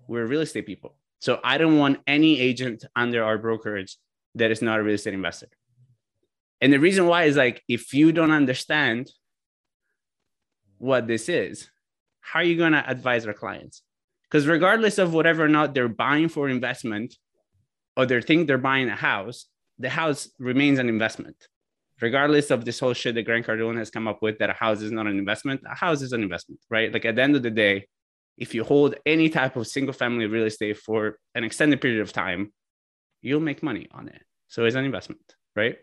[0.09, 0.97] we're real estate people.
[1.21, 3.97] So I don't want any agent under our brokerage
[4.35, 5.49] that is not a real estate investor.
[6.61, 9.11] And the reason why is like if you don't understand
[10.79, 11.71] what this is,
[12.21, 13.83] how are you going to advise our clients?
[14.25, 17.15] Because regardless of whatever or not they're buying for investment,
[17.97, 19.47] or they think they're buying a house,
[19.79, 21.37] the house remains an investment.
[22.01, 24.83] Regardless of this whole shit that Grant Cardone has come up with that a house
[24.83, 26.93] is not an investment, a house is an investment, right?
[26.93, 27.87] Like at the end of the day,
[28.37, 32.13] if you hold any type of single family real estate for an extended period of
[32.13, 32.53] time,
[33.21, 34.23] you'll make money on it.
[34.49, 35.23] So it's an investment,
[35.55, 35.77] right?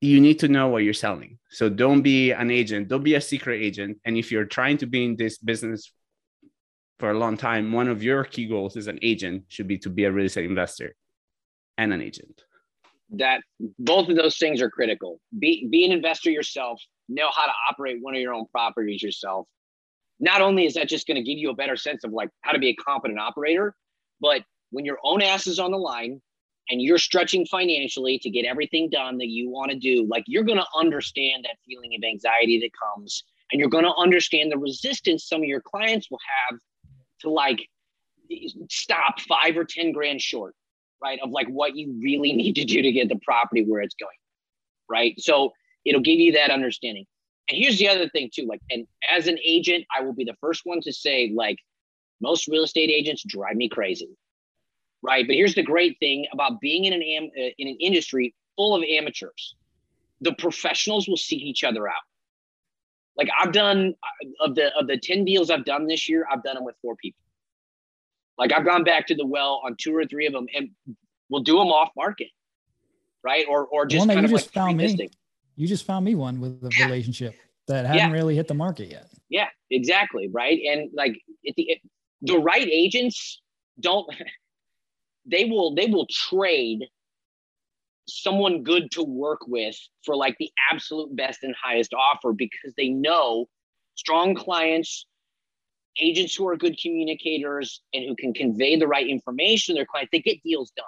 [0.00, 1.38] You need to know what you're selling.
[1.50, 3.98] So don't be an agent, don't be a secret agent.
[4.04, 5.92] And if you're trying to be in this business
[6.98, 9.90] for a long time, one of your key goals as an agent should be to
[9.90, 10.94] be a real estate investor
[11.76, 12.42] and an agent.
[13.10, 13.40] That
[13.78, 15.20] both of those things are critical.
[15.38, 19.46] Be be an investor yourself, know how to operate one of your own properties yourself.
[20.20, 22.52] Not only is that just going to give you a better sense of like how
[22.52, 23.74] to be a competent operator,
[24.20, 26.20] but when your own ass is on the line
[26.70, 30.44] and you're stretching financially to get everything done that you want to do, like you're
[30.44, 34.58] going to understand that feeling of anxiety that comes and you're going to understand the
[34.58, 36.58] resistance some of your clients will have
[37.24, 37.68] to like
[38.70, 40.54] stop five or 10 grand short,
[41.02, 41.18] right?
[41.22, 44.16] Of like what you really need to do to get the property where it's going,
[44.88, 45.18] right?
[45.20, 45.52] So
[45.84, 47.06] it'll give you that understanding.
[47.48, 50.36] And here's the other thing too, like, and as an agent, I will be the
[50.40, 51.58] first one to say, like,
[52.22, 54.08] most real estate agents drive me crazy,
[55.02, 55.26] right?
[55.26, 58.74] But here's the great thing about being in an am- uh, in an industry full
[58.74, 59.56] of amateurs:
[60.22, 62.02] the professionals will seek each other out.
[63.16, 63.94] Like I've done
[64.40, 66.96] of the of the 10 deals I've done this year, I've done them with four
[66.96, 67.20] people.
[68.36, 70.70] Like I've gone back to the well on two or three of them and
[71.30, 72.28] we'll do them off market.
[73.22, 73.46] Right.
[73.48, 75.08] Or or just kind of just like found me.
[75.56, 76.86] You just found me one with a yeah.
[76.86, 77.36] relationship
[77.68, 78.12] that hadn't yeah.
[78.12, 79.08] really hit the market yet.
[79.28, 80.28] Yeah, exactly.
[80.28, 80.60] Right.
[80.68, 81.78] And like the, it,
[82.22, 83.40] the right agents
[83.80, 84.06] don't
[85.26, 86.84] they will they will trade
[88.06, 92.88] someone good to work with for like the absolute best and highest offer because they
[92.88, 93.46] know
[93.94, 95.06] strong clients,
[96.00, 100.10] agents who are good communicators and who can convey the right information to their clients,
[100.12, 100.84] they get deals done.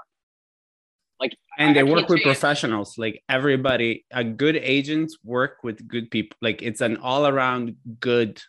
[1.18, 2.98] Like and they work with professionals.
[2.98, 6.36] Like everybody, a good agents work with good people.
[6.42, 8.42] Like it's an all-around good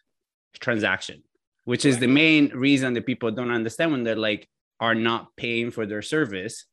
[0.59, 1.23] transaction,
[1.63, 4.49] which is the main reason that people don't understand when they're like
[4.81, 6.65] are not paying for their service.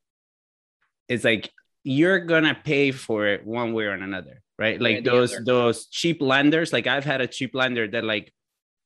[1.08, 1.52] It's like
[1.84, 4.80] you're gonna pay for it one way or another, right?
[4.80, 5.44] Like those other.
[5.44, 6.72] those cheap lenders.
[6.72, 8.32] Like I've had a cheap lender that like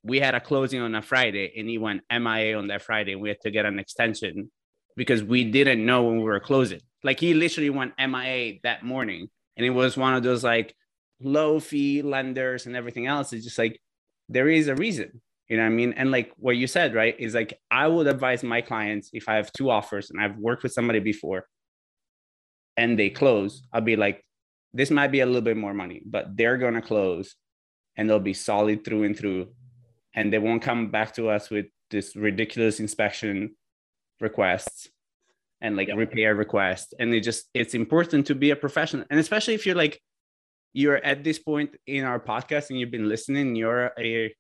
[0.03, 3.15] we had a closing on a Friday and he went MIA on that Friday.
[3.15, 4.51] We had to get an extension
[4.97, 6.81] because we didn't know when we were closing.
[7.05, 10.75] Like he literally went MIA that morning, and it was one of those like
[11.21, 13.33] low fee lenders and everything else.
[13.33, 13.81] It's just like
[14.29, 15.21] there is a reason.
[15.49, 15.95] You know what I mean?
[15.95, 17.15] And like what you said, right?
[17.19, 20.65] Is like I would advise my clients if I have two offers and I've worked
[20.65, 21.47] with somebody before,
[22.79, 24.25] and they close, I'll be like,
[24.73, 27.35] this might be a little bit more money, but they're gonna close
[27.97, 29.49] and they'll be solid through and through.
[30.15, 33.57] And they won't come back to us with this ridiculous inspection
[34.21, 34.89] requests
[35.61, 35.97] and like yep.
[35.97, 36.95] repair requests.
[36.99, 39.05] And it just it's important to be a professional.
[39.11, 40.01] And especially if you're like
[40.73, 44.33] you're at this point in our podcast and you've been listening, you're a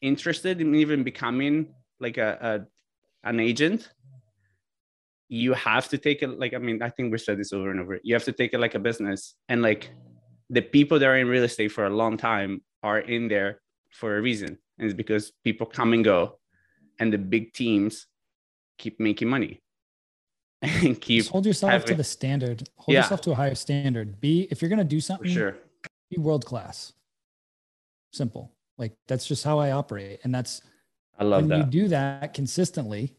[0.00, 3.90] interested in even becoming like a, a an agent
[5.32, 7.78] you have to take it like i mean i think we said this over and
[7.78, 9.36] over you have to take it like a business.
[9.48, 9.90] And like
[10.50, 13.60] the people that are in real estate for a long time are in there
[13.92, 14.58] for a reason.
[14.78, 16.38] And it's because people come and go
[16.98, 18.06] and the big teams
[18.76, 19.62] keep making money.
[20.62, 22.68] And keep Just hold yourself having, to the standard.
[22.76, 23.00] Hold yeah.
[23.00, 24.20] yourself to a higher standard.
[24.20, 25.56] Be if you're going to do something for sure.
[26.10, 26.92] be world class
[28.12, 28.52] simple.
[28.76, 30.20] Like that's just how i operate.
[30.24, 30.60] And that's
[31.18, 31.58] i love when that.
[31.58, 33.16] you do that consistently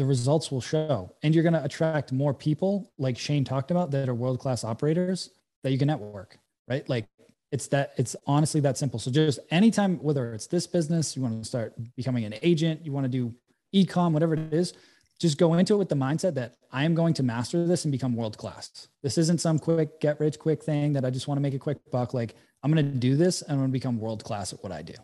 [0.00, 1.14] the results will show.
[1.22, 4.64] And you're going to attract more people, like Shane talked about, that are world class
[4.64, 5.28] operators
[5.62, 6.88] that you can network, right?
[6.88, 7.06] Like
[7.52, 8.98] it's that, it's honestly that simple.
[8.98, 12.92] So just anytime, whether it's this business, you want to start becoming an agent, you
[12.92, 13.34] want to do
[13.74, 14.72] ecom, whatever it is,
[15.20, 17.92] just go into it with the mindset that I am going to master this and
[17.92, 18.88] become world class.
[19.02, 21.58] This isn't some quick get rich quick thing that I just want to make a
[21.58, 22.14] quick buck.
[22.14, 24.72] Like I'm going to do this and I'm going to become world class at what
[24.72, 24.94] I do.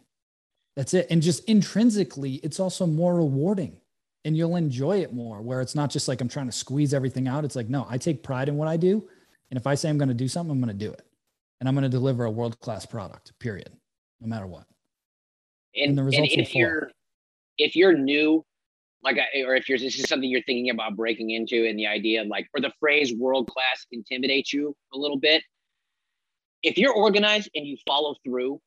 [0.74, 1.06] That's it.
[1.10, 3.76] And just intrinsically, it's also more rewarding
[4.26, 7.28] and you'll enjoy it more where it's not just like I'm trying to squeeze everything
[7.28, 7.44] out.
[7.44, 9.08] It's like, no, I take pride in what I do.
[9.50, 11.02] And if I say I'm going to do something, I'm going to do it.
[11.60, 13.70] And I'm going to deliver a world class product, period,
[14.20, 14.66] no matter what.
[15.76, 16.90] And, and the results and if you're
[17.56, 18.44] if you're new,
[19.04, 19.16] like
[19.46, 22.48] or if you're this is something you're thinking about breaking into and the idea like
[22.52, 25.44] or the phrase world class intimidates you a little bit.
[26.64, 28.60] If you're organized and you follow through,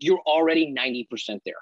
[0.00, 1.54] you're already 90% there.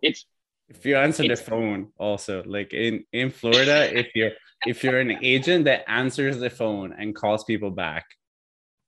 [0.00, 0.24] It's
[0.68, 4.32] if you answer the phone also like in in florida if you're
[4.66, 8.04] if you're an agent that answers the phone and calls people back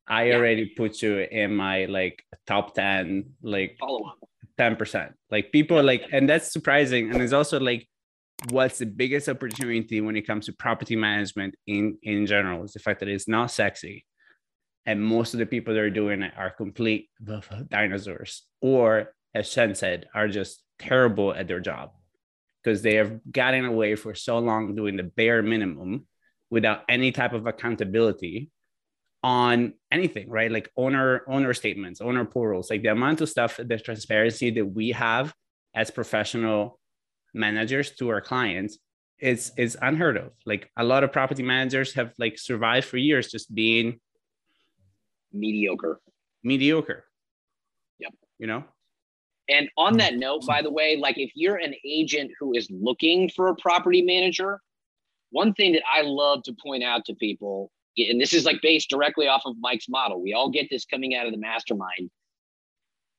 [0.09, 0.37] i yeah.
[0.37, 3.79] already put you in my like top 10 like
[4.59, 7.89] 10% like people like and that's surprising and it's also like
[8.51, 12.79] what's the biggest opportunity when it comes to property management in in general is the
[12.79, 14.05] fact that it's not sexy
[14.87, 17.09] and most of the people that are doing it are complete
[17.69, 21.93] dinosaurs or as Shane said are just terrible at their job
[22.63, 26.07] because they have gotten away for so long doing the bare minimum
[26.51, 28.51] without any type of accountability
[29.23, 30.51] on anything right?
[30.51, 34.93] Like owner owner statements owner portals like the amount of stuff the transparency that we
[34.93, 35.35] have
[35.75, 36.81] as professional
[37.35, 38.79] managers to our clients
[39.21, 40.33] is is unheard of.
[40.47, 44.01] Like a lot of property managers have like survived for years just being
[45.33, 46.01] mediocre.
[46.43, 47.05] mediocre.
[47.99, 48.15] Yep.
[48.39, 48.65] You know
[49.51, 50.21] and on that mm-hmm.
[50.21, 54.03] note by the way like if you're an agent who is looking for a property
[54.03, 54.61] manager
[55.31, 58.89] one thing that i love to point out to people and this is like based
[58.89, 62.11] directly off of mike's model we all get this coming out of the mastermind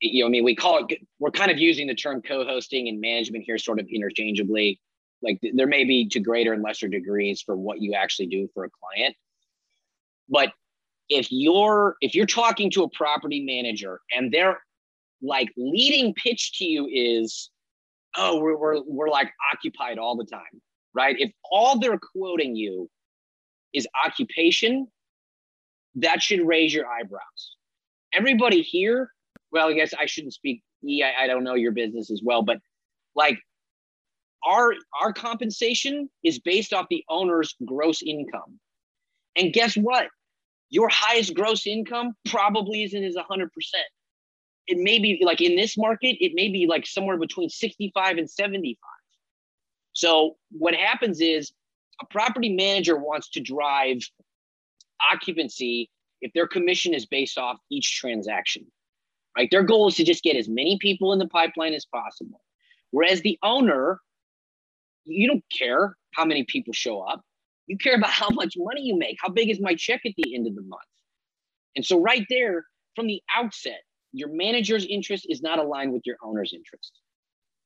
[0.02, 2.90] you know, I mean, we call it, we're kind of using the term co hosting
[2.90, 4.80] and management here sort of interchangeably.
[5.22, 8.66] Like there may be to greater and lesser degrees for what you actually do for
[8.66, 9.16] a client.
[10.28, 10.52] But
[11.10, 14.62] if you're if you're talking to a property manager and their
[15.22, 17.50] like leading pitch to you is,
[18.18, 20.62] oh, we're, we're, we're like occupied all the time,
[20.94, 21.16] right?
[21.20, 22.90] If all they're quoting you
[23.74, 24.88] is occupation,
[25.96, 27.56] that should raise your eyebrows.
[28.14, 29.12] Everybody here
[29.52, 30.64] well, I guess I shouldn't speak.
[30.82, 32.58] Yeah, I don't know your business as well, but
[33.16, 33.38] like
[34.46, 38.60] our our compensation is based off the owner's gross income.
[39.36, 40.08] And guess what?
[40.70, 43.50] Your highest gross income probably isn't as 100%.
[44.68, 48.30] It may be like in this market, it may be like somewhere between 65 and
[48.30, 48.78] 75.
[49.93, 51.51] So what happens is
[52.01, 53.97] a property manager wants to drive
[55.12, 55.89] occupancy
[56.22, 58.66] if their commission is based off each transaction
[59.38, 59.49] right?
[59.51, 62.41] Their goal is to just get as many people in the pipeline as possible.
[62.91, 63.99] Whereas the owner,
[65.05, 67.22] you don't care how many people show up.
[67.68, 69.18] You care about how much money you make.
[69.22, 70.82] How big is my check at the end of the month?
[71.76, 73.82] And so, right there, from the outset,
[74.14, 76.91] your manager's interest is not aligned with your owner's interest.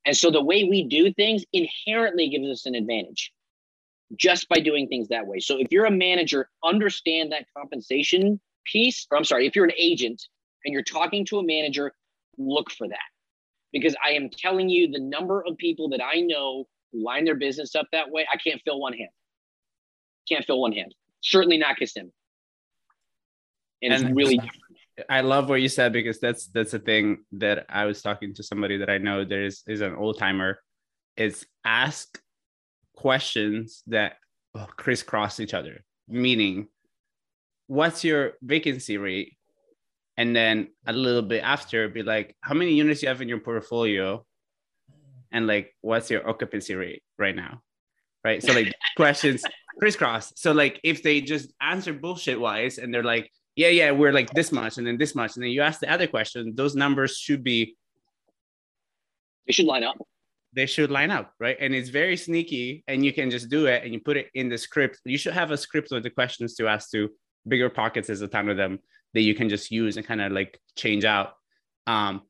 [0.04, 3.32] And so, the way we do things inherently gives us an advantage
[4.14, 5.40] just by doing things that way.
[5.40, 9.72] So, if you're a manager, understand that compensation piece, or I'm sorry, if you're an
[9.76, 10.22] agent,
[10.64, 11.92] and you're talking to a manager,
[12.38, 12.98] look for that.
[13.72, 17.34] Because I am telling you, the number of people that I know who line their
[17.34, 19.10] business up that way, I can't fill one hand.
[20.28, 20.94] Can't fill one hand.
[21.22, 22.10] Certainly not Kissimmee.
[23.82, 24.62] And, and it's really different.
[25.08, 28.42] I love what you said because that's that's a thing that I was talking to
[28.42, 30.58] somebody that I know there is is an old timer.
[31.16, 32.20] Is ask
[32.94, 34.16] questions that
[34.76, 35.84] crisscross each other.
[36.08, 36.68] Meaning,
[37.66, 39.36] what's your vacancy rate?
[40.16, 43.40] and then a little bit after be like how many units you have in your
[43.40, 44.24] portfolio
[45.32, 47.60] and like what's your occupancy rate right now
[48.24, 49.42] right so like questions
[49.78, 54.12] crisscross so like if they just answer bullshit wise and they're like yeah yeah we're
[54.12, 56.76] like this much and then this much and then you ask the other question those
[56.76, 57.76] numbers should be
[59.46, 59.96] they should line up
[60.54, 63.82] they should line up right and it's very sneaky and you can just do it
[63.84, 66.54] and you put it in the script you should have a script with the questions
[66.54, 67.10] to ask to
[67.46, 68.78] bigger pockets is a ton of them
[69.14, 71.34] that you can just use and kind of like change out.
[71.86, 72.22] Um,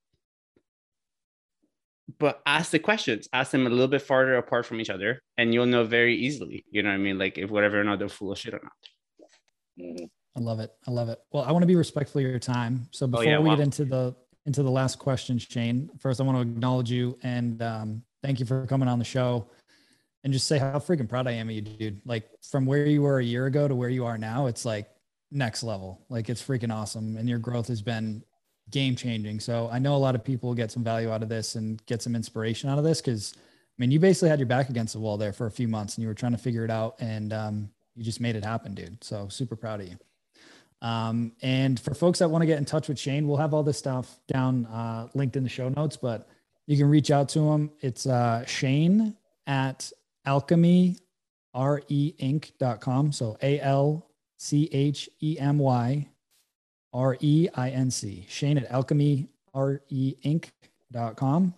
[2.19, 5.53] but ask the questions, ask them a little bit farther apart from each other, and
[5.53, 6.65] you'll know very easily.
[6.71, 7.19] You know what I mean?
[7.19, 10.09] Like if whatever or not they're full of shit or not.
[10.37, 10.71] I love it.
[10.87, 11.19] I love it.
[11.33, 12.89] Well, I want to be respectful of your time.
[12.91, 13.57] So before oh, yeah, we wow.
[13.57, 14.15] get into the
[14.45, 18.47] into the last question, Shane, first I want to acknowledge you and um, thank you
[18.47, 19.49] for coming on the show
[20.23, 22.01] and just say how freaking proud I am of you, dude.
[22.05, 24.89] Like from where you were a year ago to where you are now, it's like
[25.33, 26.05] next level.
[26.09, 27.17] Like it's freaking awesome.
[27.17, 28.23] And your growth has been
[28.71, 29.41] game changing.
[29.41, 32.03] So I know a lot of people get some value out of this and get
[32.03, 35.01] some inspiration out of this because I mean, you basically had your back against the
[35.01, 37.33] wall there for a few months and you were trying to figure it out and
[37.33, 39.03] um, you just made it happen, dude.
[39.03, 39.97] So super proud of you.
[40.87, 43.65] Um, and for folks that want to get in touch with Shane, we'll have all
[43.65, 46.29] this stuff down uh, linked in the show notes, but
[46.69, 47.73] you can reach out to him.
[47.81, 49.17] It's uh, Shane
[49.49, 49.91] at
[50.25, 50.97] alchemy
[51.57, 53.11] reinc.com.
[53.11, 54.07] So A L
[54.39, 56.07] C H E M Y
[56.93, 58.25] R E I N C.
[58.29, 61.53] Shane at alchemy R E Inc.com.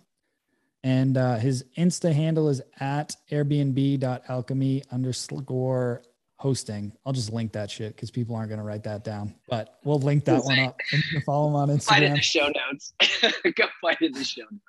[0.81, 6.01] And uh, his Insta handle is at airbnb.alchemy underscore
[6.39, 6.91] hosting.
[7.05, 9.99] I'll just link that shit because people aren't going to write that down, but we'll
[9.99, 10.79] link that one up.
[10.91, 11.85] And you can follow him on Instagram.
[11.87, 12.93] Find in the show notes.
[13.55, 14.63] Go find it in the show notes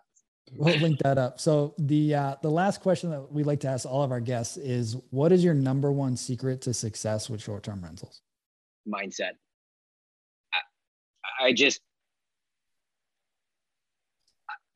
[0.57, 1.41] we'll link that up.
[1.41, 4.57] So the uh, the last question that we like to ask all of our guests
[4.57, 8.23] is, what is your number one secret to success with short term rentals?
[8.89, 9.33] Mindset.
[10.55, 11.81] I, I just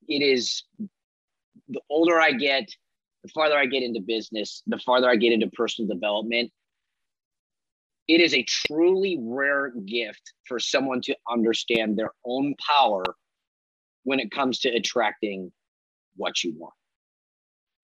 [0.09, 0.65] it is
[1.69, 2.69] the older I get,
[3.23, 6.53] the farther I get into business, the farther I get into personal development.
[8.09, 13.05] It is a truly rare gift for someone to understand their own power
[14.05, 15.51] when it comes to attracting
[16.17, 16.75] what you want.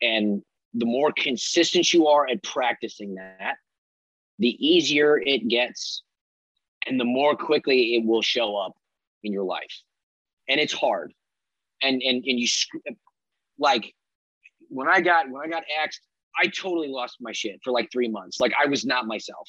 [0.03, 0.43] And
[0.75, 3.57] the more consistent you are at practicing that,
[4.39, 6.03] the easier it gets
[6.87, 8.73] and the more quickly it will show up
[9.23, 9.83] in your life.
[10.49, 11.13] And it's hard.
[11.83, 12.47] And and and you
[13.59, 13.95] like
[14.69, 16.01] when I got when I got axed,
[16.39, 18.41] I totally lost my shit for like 3 months.
[18.41, 19.49] Like I was not myself.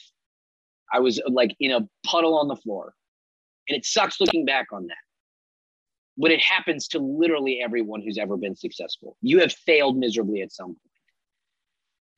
[0.93, 2.93] I was like in a puddle on the floor.
[3.69, 4.95] And it sucks looking back on that.
[6.17, 9.15] But it happens to literally everyone who's ever been successful.
[9.21, 10.77] You have failed miserably at some point.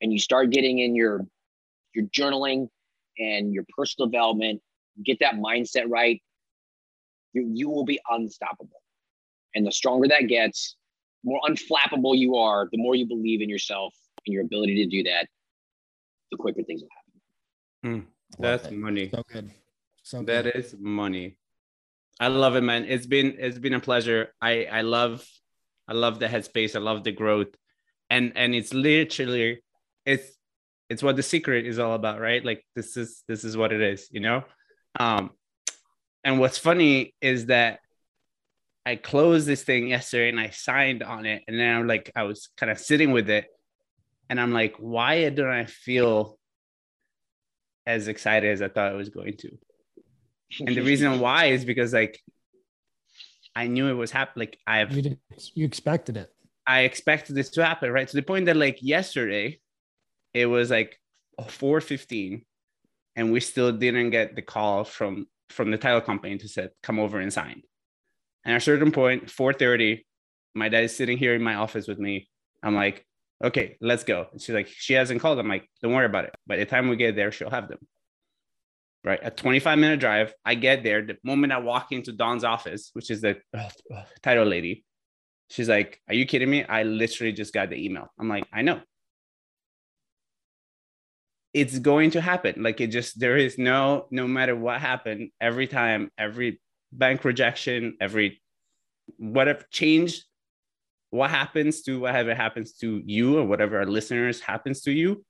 [0.01, 1.25] And you start getting in your
[1.93, 2.69] your journaling
[3.19, 4.61] and your personal development,
[5.03, 6.21] get that mindset right,
[7.33, 8.81] you, you will be unstoppable.
[9.55, 10.75] And the stronger that gets,
[11.23, 13.93] the more unflappable you are, the more you believe in yourself
[14.25, 15.27] and your ability to do that,
[16.31, 16.89] the quicker things will
[17.83, 18.01] happen.
[18.01, 18.05] Mm.
[18.39, 19.09] That's money.
[19.09, 19.51] So good.
[20.03, 20.27] So good.
[20.27, 21.37] that is money.
[22.19, 22.85] I love it, man.
[22.85, 24.33] It's been it's been a pleasure.
[24.41, 25.25] I I love
[25.87, 26.75] I love the headspace.
[26.75, 27.55] I love the growth,
[28.09, 29.61] and and it's literally
[30.05, 30.31] it's
[30.89, 32.43] it's what the secret is all about, right?
[32.43, 34.43] Like this is this is what it is, you know.
[34.99, 35.31] Um,
[36.23, 37.79] and what's funny is that
[38.85, 42.23] I closed this thing yesterday and I signed on it, and then I'm like I
[42.23, 43.47] was kind of sitting with it,
[44.29, 46.37] and I'm like, why don't I feel
[47.85, 49.57] as excited as I thought I was going to.
[50.59, 52.19] And the reason why is because like
[53.55, 54.47] I knew it was happening.
[54.47, 55.17] Like I have you,
[55.53, 56.29] you expected it.
[56.65, 58.07] I expected this to happen, right?
[58.07, 59.59] To the point that like yesterday,
[60.33, 60.99] it was like
[61.39, 62.43] 4:15,
[63.15, 66.99] and we still didn't get the call from from the title company to say come
[66.99, 67.61] over and sign.
[68.45, 70.05] And at a certain point, 4:30,
[70.55, 72.29] my dad is sitting here in my office with me.
[72.61, 73.05] I'm like,
[73.43, 74.27] okay, let's go.
[74.31, 75.37] And she's like, she hasn't called.
[75.37, 76.35] I'm like, don't worry about it.
[76.47, 77.79] By the time we get there, she'll have them.
[79.03, 79.19] Right.
[79.21, 80.33] A 25 minute drive.
[80.45, 81.05] I get there.
[81.05, 83.69] The moment I walk into Dawn's office, which is the uh,
[84.21, 84.85] title lady,
[85.49, 86.63] she's like, Are you kidding me?
[86.63, 88.07] I literally just got the email.
[88.17, 88.79] I'm like, I know.
[91.53, 92.63] It's going to happen.
[92.63, 96.61] Like it just, there is no, no matter what happened, every time, every
[96.93, 98.41] bank rejection, every
[99.17, 100.23] whatever change
[101.13, 105.23] what happens to whatever happens to you or whatever our listeners happens to you,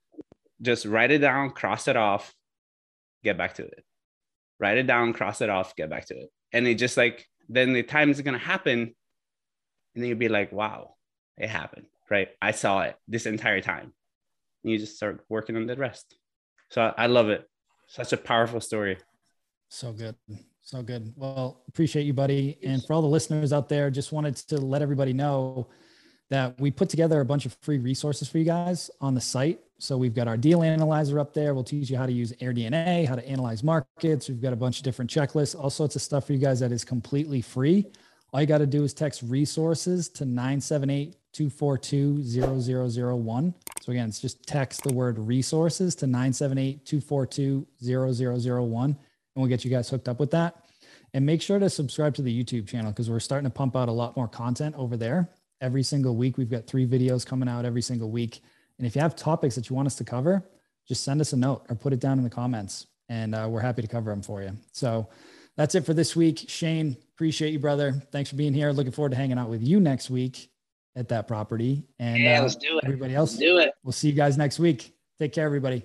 [0.62, 2.34] just write it down, cross it off,
[3.22, 3.84] get back to it.
[4.58, 6.30] Write it down, cross it off, get back to it.
[6.54, 8.94] And it just like, then the time is going to happen.
[9.94, 10.94] And then you'll be like, wow,
[11.36, 12.28] it happened, right?
[12.40, 13.92] I saw it this entire time.
[14.62, 16.16] And you just start working on the rest.
[16.70, 17.46] So I, I love it.
[17.88, 18.96] Such a powerful story.
[19.68, 20.16] So good.
[20.64, 21.12] So good.
[21.14, 22.58] Well, appreciate you, buddy.
[22.64, 25.68] And for all the listeners out there, just wanted to let everybody know
[26.30, 29.60] that we put together a bunch of free resources for you guys on the site.
[29.78, 31.52] So we've got our deal analyzer up there.
[31.52, 34.30] We'll teach you how to use AirDNA, how to analyze markets.
[34.30, 36.72] We've got a bunch of different checklists, all sorts of stuff for you guys that
[36.72, 37.84] is completely free.
[38.32, 43.54] All you got to do is text resources to 978 242 0001.
[43.82, 48.96] So again, it's just text the word resources to 978 242 0001
[49.34, 50.56] and we'll get you guys hooked up with that.
[51.12, 53.88] And make sure to subscribe to the YouTube channel because we're starting to pump out
[53.88, 55.30] a lot more content over there.
[55.60, 58.40] Every single week, we've got three videos coming out every single week.
[58.78, 60.44] And if you have topics that you want us to cover,
[60.86, 63.60] just send us a note or put it down in the comments, and uh, we're
[63.60, 64.52] happy to cover them for you.
[64.72, 65.08] So
[65.56, 66.44] that's it for this week.
[66.48, 67.92] Shane, appreciate you, brother.
[68.12, 68.72] Thanks for being here.
[68.72, 70.50] Looking forward to hanging out with you next week
[70.96, 71.84] at that property.
[71.98, 72.84] And yeah, uh, let's do it.
[72.84, 73.72] Everybody else, let's do it.
[73.82, 74.92] We'll see you guys next week.
[75.18, 75.84] Take care, everybody.